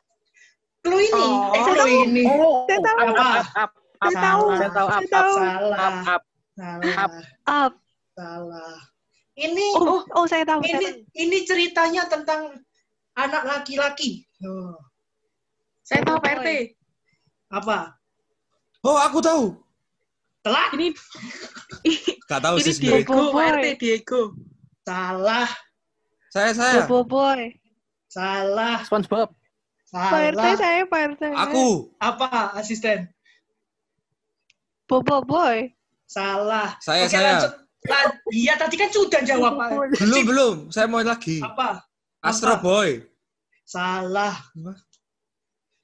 Clue 0.82 0.98
ini, 1.04 1.26
Oh. 1.30 1.54
eh, 1.54 1.62
clue 1.62 1.90
ini. 2.10 2.24
Saya 2.66 2.78
tahu. 2.82 2.98
Apa? 3.06 3.28
Up, 3.30 3.46
up, 3.54 3.70
Saya 4.00 4.14
tahu. 4.18 4.42
Saya 4.50 4.70
tahu 4.70 4.86
up, 4.86 4.94
Saya 4.94 5.06
up, 5.06 5.10
tahu. 5.14 5.32
Salah. 5.36 5.78
up, 5.78 5.94
up. 6.06 6.22
Salah. 6.56 7.06
Up. 7.46 7.72
Salah. 8.18 8.76
Ini 9.38 9.66
Oh, 9.78 10.02
oh 10.12 10.24
saya 10.26 10.42
tahu. 10.42 10.60
saya 10.66 10.78
tahu. 10.82 10.90
ini 10.90 11.06
ini 11.16 11.38
ceritanya 11.46 12.02
tentang 12.10 12.58
anak 13.14 13.42
laki-laki. 13.46 14.26
Oh, 14.42 14.74
Saya 15.82 16.02
tahu 16.02 16.18
Pak 16.18 16.42
RT. 16.42 16.48
apa? 17.50 17.94
Oh 18.82 18.98
aku 18.98 19.18
tahu. 19.22 19.44
Telat? 20.42 20.72
Ini 20.74 20.88
Gak 22.26 22.40
tahu 22.42 22.56
ini 22.58 22.70
sih. 22.70 22.82
Diego. 22.82 23.30
Pak 23.34 23.46
RT 23.60 23.66
Diego. 23.78 24.20
Salah. 24.90 25.46
Saya 26.34 26.50
saya. 26.50 26.82
Bobo 26.82 27.06
boy. 27.06 27.54
Salah. 28.10 28.82
SpongeBob. 28.82 29.30
Pak 29.86 30.34
RT 30.34 30.38
Salah. 30.38 30.56
saya 30.58 30.80
Pak 30.82 31.00
RT. 31.14 31.22
Aku. 31.30 31.66
Apa 32.02 32.58
asisten? 32.58 33.06
Bobo 34.90 35.22
boy. 35.22 35.70
Salah. 36.10 36.74
Saya, 36.82 37.06
Oke, 37.06 37.14
saya. 37.14 37.38
lanjut. 37.38 37.52
Iya 38.28 38.58
tadi 38.58 38.74
kan 38.74 38.90
sudah 38.90 39.22
jawab 39.22 39.54
Pak. 39.54 39.68
Belum 39.96 40.22
belum. 40.26 40.56
Saya 40.68 40.90
mau 40.90 40.98
lagi. 41.00 41.38
Apa? 41.38 41.86
Astro 42.18 42.58
Apa? 42.58 42.62
Boy. 42.62 43.06
Salah. 43.62 44.34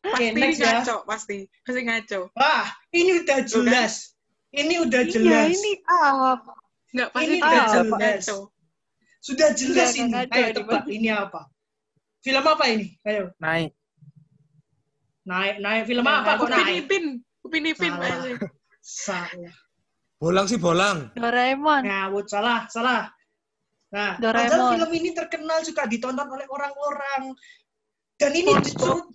Oke, 0.03 0.11
Pasti 0.13 0.35
next 0.35 0.59
ya. 0.59 0.83
ngaco, 0.83 0.97
pasti. 1.07 1.39
Pasti 1.63 1.81
ngaco. 1.83 2.21
Wah, 2.35 2.67
ini 2.91 3.23
udah 3.23 3.39
jelas. 3.43 4.15
Ini 4.51 4.75
udah 4.83 5.03
Iya 5.03 5.13
jelas. 5.15 5.47
ini 5.53 5.73
up. 5.85 6.43
Enggak, 6.91 7.09
pasti 7.11 7.25
Ini 7.25 7.37
udah 7.39 7.63
jelas. 7.67 8.23
Ngaco. 8.23 8.39
Sudah 9.27 9.51
jelas 9.59 9.99
Enggak, 9.99 10.31
ini. 10.31 10.39
Ayo 10.39 10.49
tebak 10.55 10.87
ini 10.87 11.09
apa? 11.11 11.51
Film 12.23 12.47
apa 12.47 12.65
ini? 12.71 12.95
Ayo. 13.03 13.35
Naik. 13.43 13.75
Naik, 15.27 15.55
naik 15.59 15.83
film 15.91 16.07
apa 16.07 16.39
kok 16.39 16.47
Upin 16.47 16.55
naik? 16.55 16.75
Ipin. 16.87 17.05
Upin 17.43 17.63
Ipin, 17.67 17.93
Salah. 18.87 19.55
Bolang 20.23 20.47
sih 20.47 20.63
bolang. 20.63 21.11
Doraemon. 21.19 21.83
Ngawut, 21.91 22.31
salah, 22.31 22.71
salah. 22.71 23.11
Nah, 23.91 24.15
Doraemon. 24.23 24.47
padahal 24.47 24.75
film 24.79 24.91
ini 24.95 25.11
terkenal 25.11 25.59
juga 25.67 25.91
ditonton 25.91 26.31
oleh 26.31 26.47
orang-orang. 26.47 27.35
Dan 28.15 28.31
ini 28.31 28.55
disuruh, 28.63 29.11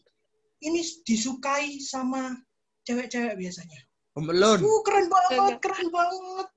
ini 0.60 0.84
disukai 1.08 1.80
sama 1.80 2.36
cewek-cewek 2.84 3.40
biasanya. 3.40 3.80
Alone. 4.20 4.60
Uh, 4.60 4.80
keren 4.84 5.08
banget, 5.08 5.56
keren 5.64 5.88
banget. 5.88 6.48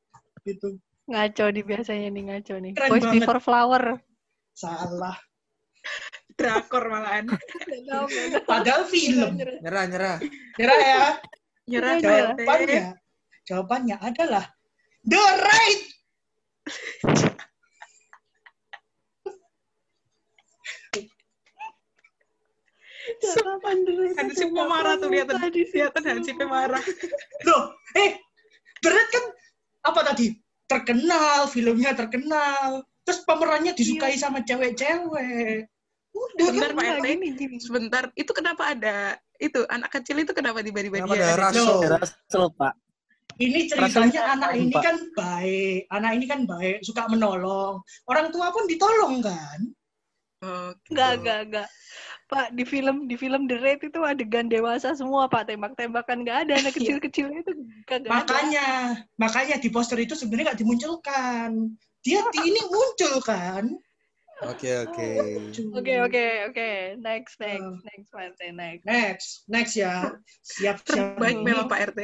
Gitu. 0.42 0.74
Ngaco 1.04 1.44
di 1.52 1.60
biasanya 1.60 2.08
nih 2.08 2.22
ngaco 2.32 2.54
nih. 2.60 2.72
Keren 2.72 2.90
Boys 2.90 3.04
banget. 3.04 3.20
Before 3.20 3.40
Flower. 3.44 3.84
Salah. 4.56 5.16
Drakor 6.34 6.88
malahan. 6.88 7.28
Padahal 8.48 8.88
film. 8.88 9.36
Nyerah 9.36 9.84
nyerah. 9.86 10.16
Kira 10.56 10.74
ya, 10.74 11.06
Nyerah, 11.64 11.96
jawabannya, 11.96 13.00
jawabannya 13.48 13.96
adalah 14.04 14.44
the 15.08 15.16
right. 15.16 15.82
Hansip 24.16 24.48
mau 24.52 24.68
marah 24.68 25.00
tuh 25.00 25.08
lihat 25.08 25.32
lihat 25.52 25.92
Hansipnya 25.96 26.48
marah. 26.48 26.84
Loh, 27.48 27.72
eh, 27.96 28.20
the 28.84 28.88
right 28.92 29.10
kan 29.12 29.24
apa 29.88 30.00
tadi? 30.12 30.36
Terkenal, 30.64 31.46
filmnya 31.52 31.92
terkenal. 31.92 32.84
Terus 33.04 33.20
pemerannya 33.28 33.76
disukai 33.76 34.16
sama 34.16 34.40
cewek-cewek. 34.42 35.68
Udah 36.14 36.46
Bentar 36.48 36.70
kan? 36.72 36.78
Pak 36.78 36.84
RT. 37.02 37.06
gini, 37.10 37.28
gini. 37.34 37.56
Sebentar, 37.58 38.02
itu 38.14 38.32
kenapa 38.32 38.72
ada 38.72 39.18
itu 39.42 39.66
anak 39.66 39.90
kecil 39.98 40.22
itu 40.22 40.30
kenapa 40.30 40.62
tiba-tiba 40.62 41.02
dia 41.02 41.34
ada? 41.34 41.50
Russell, 41.50 42.48
Pak. 42.54 42.74
Ini 43.34 43.66
Rasanya 43.66 43.74
ceritanya 43.90 44.22
anak 44.30 44.50
apa, 44.54 44.62
ini 44.62 44.74
kan 44.78 44.96
baik. 45.18 45.80
Anak 45.90 46.10
ini 46.14 46.24
kan 46.30 46.40
baik, 46.46 46.86
suka 46.86 47.10
menolong. 47.10 47.82
Orang 48.06 48.30
tua 48.30 48.54
pun 48.54 48.70
ditolong 48.70 49.18
kan? 49.18 49.58
Oh, 50.44 50.70
Enggak, 50.92 51.10
gitu. 51.10 51.20
enggak, 51.24 51.38
enggak. 51.50 51.68
Pak, 52.24 52.56
di 52.56 52.64
film 52.64 53.04
di 53.04 53.20
film 53.20 53.44
The 53.44 53.60
Raid 53.60 53.84
itu 53.84 54.00
adegan 54.00 54.48
dewasa 54.48 54.96
semua, 54.96 55.28
Pak. 55.28 55.52
Tembak-tembakan 55.52 56.24
nggak 56.24 56.38
ada. 56.48 56.52
Anak 56.56 56.72
kecil-kecilnya 56.72 57.44
itu 57.44 57.52
kagak 57.84 58.08
ada. 58.08 58.16
Makanya, 58.16 58.68
makanya 59.20 59.56
di 59.60 59.68
poster 59.68 60.00
itu 60.00 60.16
sebenarnya 60.16 60.52
nggak 60.52 60.60
dimunculkan. 60.64 61.76
Dia 62.00 62.20
di 62.32 62.40
ini 62.48 62.60
muncul 62.68 63.20
kan? 63.20 63.64
Oke 64.42 64.82
oke. 64.82 65.08
Oke, 65.78 65.94
oke, 66.02 66.24
oke. 66.50 66.70
Next, 66.98 67.38
next, 67.38 67.64
Oh. 67.64 67.78
next, 67.86 68.08
Pak 68.10 68.22
RT, 68.34 68.40
next. 68.50 68.82
Next, 68.84 69.28
next 69.46 69.74
ya. 69.78 70.10
Siap 70.42 70.82
siap. 70.82 71.16
Terbaik 71.16 71.38
ini, 71.38 71.46
memang 71.46 71.66
Pak 71.70 71.94
RT. 71.94 72.00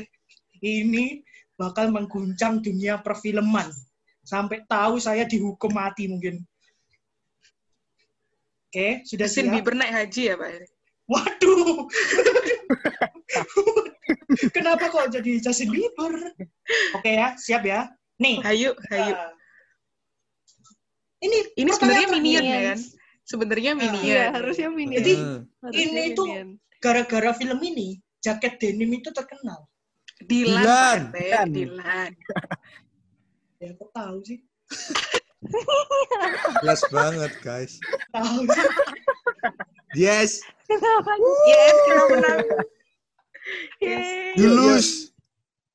ini 0.60 1.24
bakal 1.56 1.88
mengguncang 1.88 2.60
dunia 2.60 3.00
perfilman. 3.00 3.72
Sampai 4.20 4.62
tahu 4.68 5.00
saya 5.00 5.24
dihukum 5.24 5.72
mati 5.72 6.06
mungkin. 6.06 6.44
Oke, 8.70 9.02
sudah 9.02 9.26
Justin 9.26 9.50
siap? 9.50 9.54
Bieber 9.58 9.74
naik 9.74 9.90
haji 9.90 10.22
ya 10.30 10.34
Pak 10.38 10.48
RT? 10.62 10.70
Waduh. 11.10 11.90
Kenapa 14.54 14.94
kok 14.94 15.10
jadi 15.10 15.42
Justin 15.42 15.74
Bieber? 15.74 16.14
Oke 16.94 17.10
ya, 17.10 17.34
siap 17.34 17.66
ya. 17.66 17.90
Nih. 18.22 18.38
Hayu, 18.46 18.70
hayu. 18.94 19.10
uh, 19.10 19.34
ini 21.18 21.50
Ini 21.58 21.70
sebenarnya 21.74 22.08
minion 22.14 22.44
ya 22.46 22.58
kan? 22.70 22.78
Sebenarnya 23.26 23.72
Nah, 23.74 23.80
minion. 23.82 24.06
Iya, 24.06 24.24
harusnya 24.38 24.68
minion. 24.70 24.98
Jadi. 25.02 25.12
Harusnya 25.66 25.82
ini 25.90 26.02
tuh 26.14 26.26
gara-gara 26.78 27.30
film 27.34 27.58
ini 27.66 27.98
jaket 28.22 28.62
denim 28.62 28.94
itu 28.94 29.10
terkenal. 29.10 29.66
Dilan, 30.22 30.62
Dilan. 30.62 31.00
Pak 31.10 31.18
RT. 31.18 31.50
Dilan. 31.50 31.50
Dilan. 31.50 32.10
Ya 33.58 33.70
kok 33.74 33.90
tahu 33.90 34.16
sih? 34.22 34.38
Jelas 36.60 36.82
banget 36.92 37.32
guys. 37.40 37.80
Yes. 39.96 40.44
Kenapa? 40.68 41.12
Yes, 41.48 41.76
kita 41.88 42.04
menang. 42.12 42.46
Yes. 43.80 44.36
Lulus. 44.36 44.88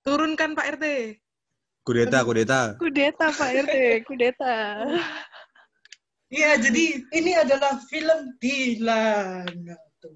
Turunkan 0.05 0.53
Pak 0.53 0.77
RT. 0.77 1.17
Kudeta 1.85 2.21
kudeta. 2.25 2.77
Kudeta, 2.77 3.29
Pak 3.33 3.49
RT. 3.65 3.75
Kudeta. 4.05 4.55
Iya, 6.33 6.57
jadi 6.57 7.05
ini 7.13 7.31
adalah 7.37 7.77
film 7.89 8.33
Dilan. 8.41 9.49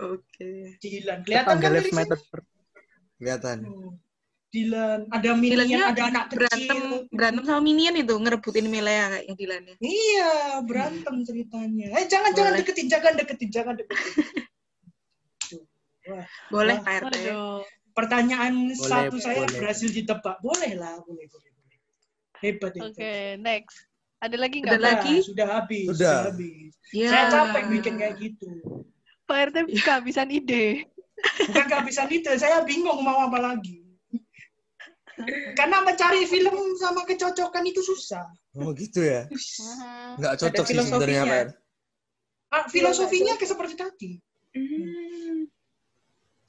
Oke. 0.02 0.78
Dilan. 0.82 1.22
Kelihatan 1.26 1.58
kan 1.62 1.70
tulisannya? 1.74 1.94
Matter. 1.94 2.42
Kelihatan. 3.20 3.58
Oh, 3.70 3.94
Dilan. 4.50 5.06
Ada 5.14 5.38
minion, 5.38 5.62
Dilannya 5.62 5.78
ada 5.94 6.02
anak 6.10 6.26
berantem 6.34 6.78
kecil. 6.82 7.06
berantem 7.14 7.44
sama 7.46 7.62
minion 7.62 7.94
itu 7.94 8.16
ngerebutin 8.18 8.66
Milea 8.66 9.06
kayaknya 9.14 9.36
Dilannya. 9.38 9.76
Iya, 9.78 10.32
berantem 10.66 11.16
ceritanya. 11.22 11.88
Eh, 11.94 12.06
jangan 12.10 12.32
jangan 12.34 12.54
deketin, 12.58 12.88
jangan 12.90 13.14
deketin, 13.14 13.50
jangan 13.54 13.74
deketin. 13.78 14.14
Wah, 16.10 16.26
Boleh 16.50 16.78
Wah. 16.82 16.86
Pak 16.86 16.94
RT. 17.06 17.16
Aduh. 17.22 17.62
pertanyaan 17.94 18.54
Boleh, 18.72 18.80
satu 18.80 19.18
saya 19.20 19.44
boleh. 19.44 19.54
berhasil 19.60 19.90
ditebak. 19.92 20.36
Boleh 20.40 20.72
lah, 20.74 20.98
boleh, 21.04 21.26
boleh. 21.28 21.50
boleh. 21.52 21.78
Hebat 22.40 22.72
itu. 22.74 22.86
Oke, 22.90 23.14
next. 23.38 23.76
Ada 24.18 24.36
lagi 24.36 24.58
Ada 24.60 24.66
nggak? 24.66 24.82
lagi? 24.82 25.16
Sudah, 25.22 25.48
habis. 25.60 25.86
Sudah. 25.94 26.16
Sudah 26.26 26.32
habis. 26.32 26.72
Ya. 26.90 27.10
Saya 27.12 27.24
capek 27.30 27.64
bikin 27.70 27.94
kayak 28.00 28.16
gitu. 28.18 28.50
Pak 29.28 29.38
RT 29.52 29.58
kehabisan 29.84 30.32
ide. 30.32 30.90
Bukan 31.46 31.66
kehabisan 31.68 32.08
itu, 32.10 32.32
saya 32.40 32.64
bingung 32.64 33.04
mau 33.04 33.28
apa 33.28 33.38
lagi. 33.38 33.79
Karena 35.60 35.84
mencari 35.84 36.24
film 36.26 36.56
sama 36.80 37.04
kecocokan 37.04 37.66
itu 37.68 37.82
susah. 37.84 38.26
Oh 38.58 38.72
gitu 38.74 39.04
ya. 39.04 39.28
Mhm. 39.28 40.20
Nggak 40.20 40.34
cocok 40.40 40.66
sih 40.66 40.74
filosofinya. 40.76 40.98
sebenarnya 40.98 41.24
Pak. 41.26 41.46
Ah, 42.50 42.66
filosofinya 42.66 43.34
kayak 43.38 43.52
seperti 43.54 43.74
tadi. 43.78 44.12
Hmm. 44.58 45.46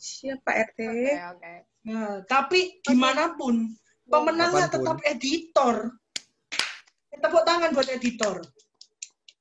Siap 0.00 0.40
Pak 0.40 0.56
RT. 0.72 0.78
Oke, 0.88 1.12
oke. 1.37 1.54
Nah, 1.80 2.24
tapi 2.24 2.80
gimana 2.80 3.37
pun, 3.37 3.68
pemenangnya 4.09 4.72
tetap 4.72 5.00
editor. 5.04 5.92
Tepuk 7.20 7.44
tangan 7.44 7.76
buat 7.76 7.88
editor. 7.92 8.40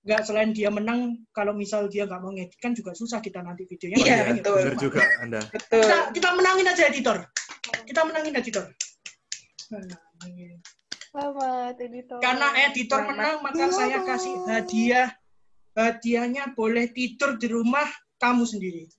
Nggak 0.04 0.22
selain 0.28 0.52
dia 0.52 0.68
menang, 0.68 1.24
kalau 1.32 1.56
misal 1.56 1.88
dia 1.88 2.04
nggak 2.04 2.20
mau 2.20 2.36
ngedit 2.36 2.60
kan 2.60 2.76
juga 2.76 2.92
susah 2.92 3.24
kita 3.24 3.40
nanti 3.40 3.64
videonya. 3.64 4.04
Iya, 4.04 4.18
betul. 4.36 4.60
Benar 4.68 4.76
juga 4.76 5.02
Anda. 5.24 5.42
Betul. 5.48 5.80
Kita, 5.80 5.98
kita 6.12 6.30
menangin 6.36 6.66
aja 6.68 6.84
editor. 6.92 7.18
Kita 7.88 8.02
menangin 8.04 8.36
editor. 8.36 8.66
Selamat, 9.70 10.02
editor. 11.78 12.18
Karena 12.18 12.50
editor 12.66 13.06
Selamat. 13.06 13.14
menang, 13.14 13.38
maka 13.46 13.70
saya 13.70 14.02
kasih 14.02 14.34
hadiah. 14.50 15.14
Hadiahnya 15.78 16.58
boleh 16.58 16.90
tidur 16.90 17.38
di 17.38 17.54
rumah 17.54 17.86
kamu 18.18 18.50
sendiri. 18.50 18.90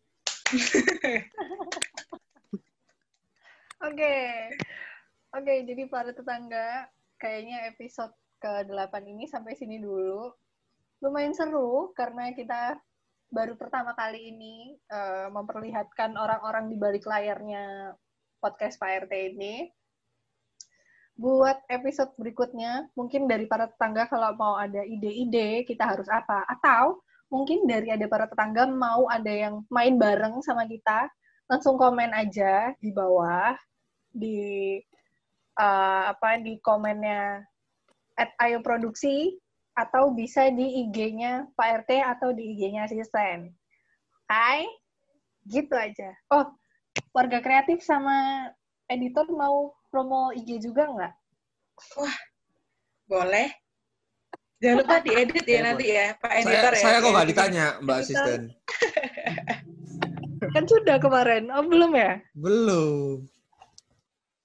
Oke. 3.91 4.15
Oke, 5.35 5.55
jadi 5.67 5.91
para 5.91 6.15
tetangga, 6.15 6.87
kayaknya 7.19 7.75
episode 7.75 8.15
ke-8 8.39 8.95
ini 9.11 9.27
sampai 9.27 9.59
sini 9.59 9.83
dulu. 9.83 10.31
Lumayan 11.03 11.35
seru 11.35 11.91
karena 11.99 12.31
kita 12.31 12.79
baru 13.35 13.59
pertama 13.59 13.91
kali 13.99 14.31
ini 14.31 14.79
eh, 14.87 15.27
memperlihatkan 15.35 16.15
orang-orang 16.15 16.71
di 16.71 16.79
balik 16.79 17.11
layarnya 17.11 17.91
podcast 18.39 18.79
Pak 18.79 19.11
RT 19.11 19.35
ini. 19.35 19.80
Buat 21.21 21.69
episode 21.69 22.17
berikutnya, 22.17 22.89
mungkin 22.97 23.29
dari 23.29 23.45
para 23.45 23.69
tetangga 23.69 24.09
kalau 24.09 24.33
mau 24.41 24.57
ada 24.57 24.81
ide-ide 24.81 25.69
kita 25.69 25.85
harus 25.85 26.09
apa. 26.09 26.49
Atau 26.49 27.05
mungkin 27.29 27.69
dari 27.69 27.93
ada 27.93 28.09
para 28.09 28.25
tetangga 28.25 28.65
mau 28.65 29.05
ada 29.05 29.29
yang 29.29 29.61
main 29.69 30.01
bareng 30.01 30.41
sama 30.41 30.65
kita, 30.65 31.13
langsung 31.45 31.77
komen 31.77 32.17
aja 32.17 32.73
di 32.81 32.89
bawah 32.89 33.53
di 34.09 34.81
eh, 35.61 36.03
apa 36.09 36.41
di 36.41 36.57
komennya 36.65 37.45
at 38.17 38.33
Ayo 38.41 38.65
Produksi 38.65 39.37
atau 39.77 40.13
bisa 40.17 40.49
di 40.49 40.89
IG-nya 40.89 41.53
Pak 41.53 41.85
RT 41.85 41.91
atau 42.01 42.33
di 42.33 42.57
IG-nya 42.57 42.89
asisten. 42.89 43.53
Hai, 44.25 44.65
gitu 45.49 45.73
aja. 45.77 46.17
Oh, 46.33 46.49
warga 47.15 47.41
kreatif 47.41 47.81
sama 47.81 48.49
editor 48.91 49.27
mau 49.31 49.71
promo 49.89 50.35
IG 50.35 50.59
juga 50.67 50.91
nggak? 50.91 51.15
Boleh. 53.07 53.49
Jangan 54.61 54.77
lupa 54.85 54.97
diedit 55.01 55.47
ya 55.49 55.61
nanti 55.65 55.87
ya, 55.89 56.13
Pak 56.21 56.33
Saya, 56.37 56.45
Editor 56.45 56.75
ya. 56.77 56.83
saya 56.85 56.97
kok 57.01 57.11
nggak 57.17 57.29
ditanya 57.33 57.67
Mbak 57.81 57.97
Editor. 57.97 58.05
Asisten. 58.05 58.41
Kan 60.55 60.65
sudah 60.69 60.97
kemarin. 61.01 61.49
Oh, 61.49 61.65
belum 61.65 61.97
ya? 61.97 62.21
Belum. 62.37 63.25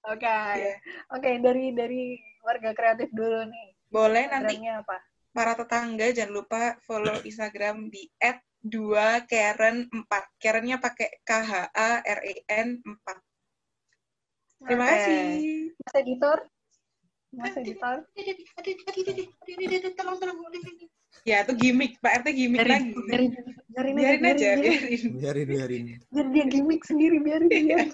Oke. 0.07 0.23
Iya. 0.55 0.75
Oke, 1.11 1.29
dari 1.43 1.75
dari 1.75 2.15
warga 2.47 2.71
kreatif 2.71 3.11
dulu 3.11 3.43
nih. 3.43 3.67
Boleh 3.91 4.31
nanti 4.31 4.55
apa? 4.71 5.03
para 5.35 5.51
tetangga 5.51 6.07
jangan 6.15 6.31
lupa 6.31 6.79
follow 6.87 7.19
Instagram 7.27 7.91
di 7.91 8.07
@2karen4. 8.63 10.07
Karennya 10.39 10.79
pakai 10.79 11.19
K 11.27 11.31
H 11.43 11.51
A 11.75 11.99
R 11.99 12.19
E 12.23 12.47
N 12.47 12.79
4. 12.79 13.34
Terima 14.65 14.85
kasih. 14.89 15.71
Mas 15.77 15.95
editor? 16.01 16.37
Mas 17.35 17.55
editor? 17.57 17.95
Tolong, 19.95 20.17
tolong. 20.17 20.37
Ya, 21.25 21.41
itu 21.41 21.53
gimmick. 21.57 21.97
Pak 22.01 22.21
RT 22.21 22.27
gimmick 22.33 22.65
lagi. 22.65 22.93
biarin, 22.93 23.29
biarin, 23.73 23.93
Biarin 23.97 24.23
aja, 24.25 24.57
biarin, 24.57 24.61
biarin. 24.61 25.11
Biarin, 25.17 25.45
biarin. 25.47 25.85
biar 26.13 26.27
dia 26.33 26.45
gimmick 26.45 26.81
sendiri 26.85 27.17
biarin 27.21 27.49
dia. 27.49 27.89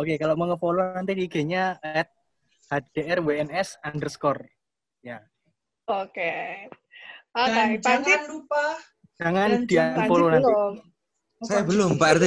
Oke, 0.00 0.14
kalau 0.16 0.34
mau 0.38 0.48
nge-follow 0.48 0.96
nanti 0.96 1.12
di 1.12 1.28
IG-nya 1.28 1.76
at 1.82 2.08
hdrwns 2.72 3.76
underscore. 3.84 4.48
Ya. 5.04 5.20
Oke. 5.90 6.68
Oke, 7.32 7.80
Pansip 7.80 7.84
jangan 7.84 8.22
lupa 8.28 8.64
Jangan 9.16 9.48
Dan 9.48 9.62
di 9.64 9.74
jangan 9.76 9.96
unfollow 10.04 10.28
nanti. 10.32 10.52
Saya 11.42 11.62
belum, 11.66 11.90
Pak 12.00 12.10
RT. 12.18 12.26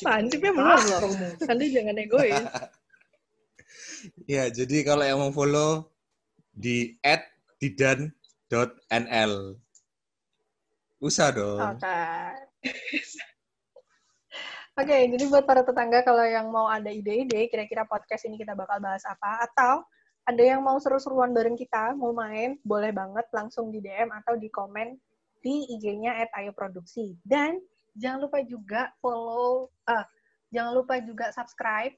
Pansipnya 0.00 0.52
belum 0.56 0.80
loh. 0.88 1.00
Nanti 1.44 1.64
jangan 1.72 1.96
egois. 2.00 2.44
Ya, 4.24 4.48
jadi 4.48 4.80
kalau 4.80 5.04
yang 5.04 5.20
mau 5.20 5.28
follow 5.28 5.92
di 6.56 6.96
@didan.nl. 7.60 9.34
Usah 11.04 11.28
dong. 11.36 11.60
Oke. 11.60 12.00
Oke, 14.80 14.96
jadi 15.12 15.24
buat 15.28 15.44
para 15.44 15.60
tetangga 15.60 16.00
kalau 16.00 16.24
yang 16.24 16.48
mau 16.48 16.64
ada 16.64 16.88
ide-ide, 16.88 17.52
kira-kira 17.52 17.84
podcast 17.84 18.24
ini 18.24 18.40
kita 18.40 18.56
bakal 18.56 18.80
bahas 18.80 19.04
apa, 19.04 19.44
atau 19.44 19.84
ada 20.24 20.40
yang 20.40 20.64
mau 20.64 20.80
seru-seruan 20.80 21.36
bareng 21.36 21.60
kita, 21.60 21.92
mau 21.92 22.16
main, 22.16 22.56
boleh 22.64 22.88
banget 22.96 23.28
langsung 23.36 23.68
di 23.68 23.84
DM 23.84 24.08
atau 24.08 24.40
di 24.40 24.48
komen 24.48 24.96
di 25.44 25.68
IG-nya 25.76 26.24
at 26.24 26.32
Ayo 26.36 26.56
Produksi. 26.56 27.16
Dan 27.20 27.60
jangan 27.96 28.26
lupa 28.26 28.38
juga 28.44 28.90
follow, 28.98 29.70
ah, 29.86 30.06
jangan 30.50 30.72
lupa 30.78 30.98
juga 31.02 31.30
subscribe, 31.34 31.94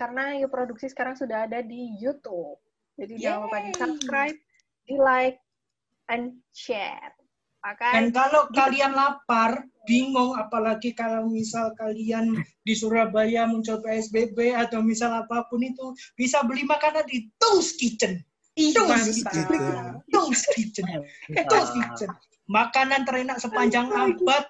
karena 0.00 0.36
Ayo 0.36 0.48
Produksi 0.48 0.88
sekarang 0.88 1.16
sudah 1.16 1.44
ada 1.44 1.60
di 1.60 1.92
YouTube. 2.00 2.56
Jadi 2.96 3.20
jangan 3.20 3.48
lupa 3.48 3.58
di 3.64 3.72
subscribe, 3.76 4.36
di 4.88 4.94
like, 4.96 5.38
and 6.08 6.40
share. 6.56 7.12
Oke? 7.60 7.84
Dan 7.92 8.08
kalau 8.08 8.48
kalian 8.56 8.96
lapar, 8.96 9.68
bingung, 9.84 10.32
apalagi 10.36 10.96
kalau 10.96 11.28
misal 11.28 11.76
kalian 11.76 12.40
di 12.64 12.72
Surabaya 12.72 13.44
muncul 13.44 13.84
PSBB 13.84 14.56
atau 14.56 14.80
misal 14.80 15.12
apa 15.12 15.44
pun 15.52 15.60
itu, 15.60 15.92
bisa 16.16 16.40
beli 16.48 16.64
makanan 16.64 17.04
di 17.04 17.28
Tung's 17.36 17.76
Kitchen. 17.80 18.20
Mantap. 18.56 19.32
Kitchen. 19.32 19.76
Tung's 20.12 20.42
Kitchen. 20.52 20.86
Tung's 21.48 21.70
Kitchen. 21.72 22.10
Makanan 22.50 23.06
terenak 23.06 23.38
sepanjang 23.38 23.88
abad, 23.92 24.44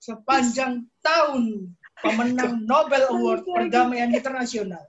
sepanjang 0.00 0.84
tahun. 1.00 1.72
Pemenang 1.96 2.60
Nobel 2.70 3.08
Award 3.08 3.42
Perdamaian 3.48 4.12
Internasional. 4.12 4.84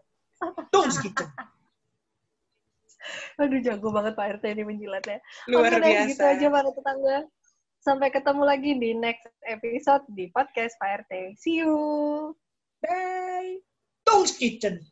Tung's 0.70 1.00
Kitchen. 1.04 1.30
Aduh, 3.40 3.64
jago 3.64 3.88
banget 3.96 4.20
Pak 4.20 4.42
RT 4.42 4.44
ini 4.52 4.64
menjilatnya. 4.68 5.24
Luar 5.48 5.72
Oke 5.72 5.80
deh, 5.80 6.12
gitu 6.12 6.20
biasa. 6.20 6.36
aja 6.36 6.48
para 6.52 6.70
tetangga. 6.76 7.18
Sampai 7.80 8.10
ketemu 8.12 8.44
lagi 8.44 8.72
di 8.76 8.92
next 8.92 9.32
episode 9.48 10.04
di 10.12 10.28
podcast 10.36 10.76
Pak 10.76 11.08
RT. 11.08 11.40
See 11.40 11.64
you! 11.64 11.72
Bye. 12.84 13.64
Tung's 14.04 14.36
Kitchen. 14.40 14.84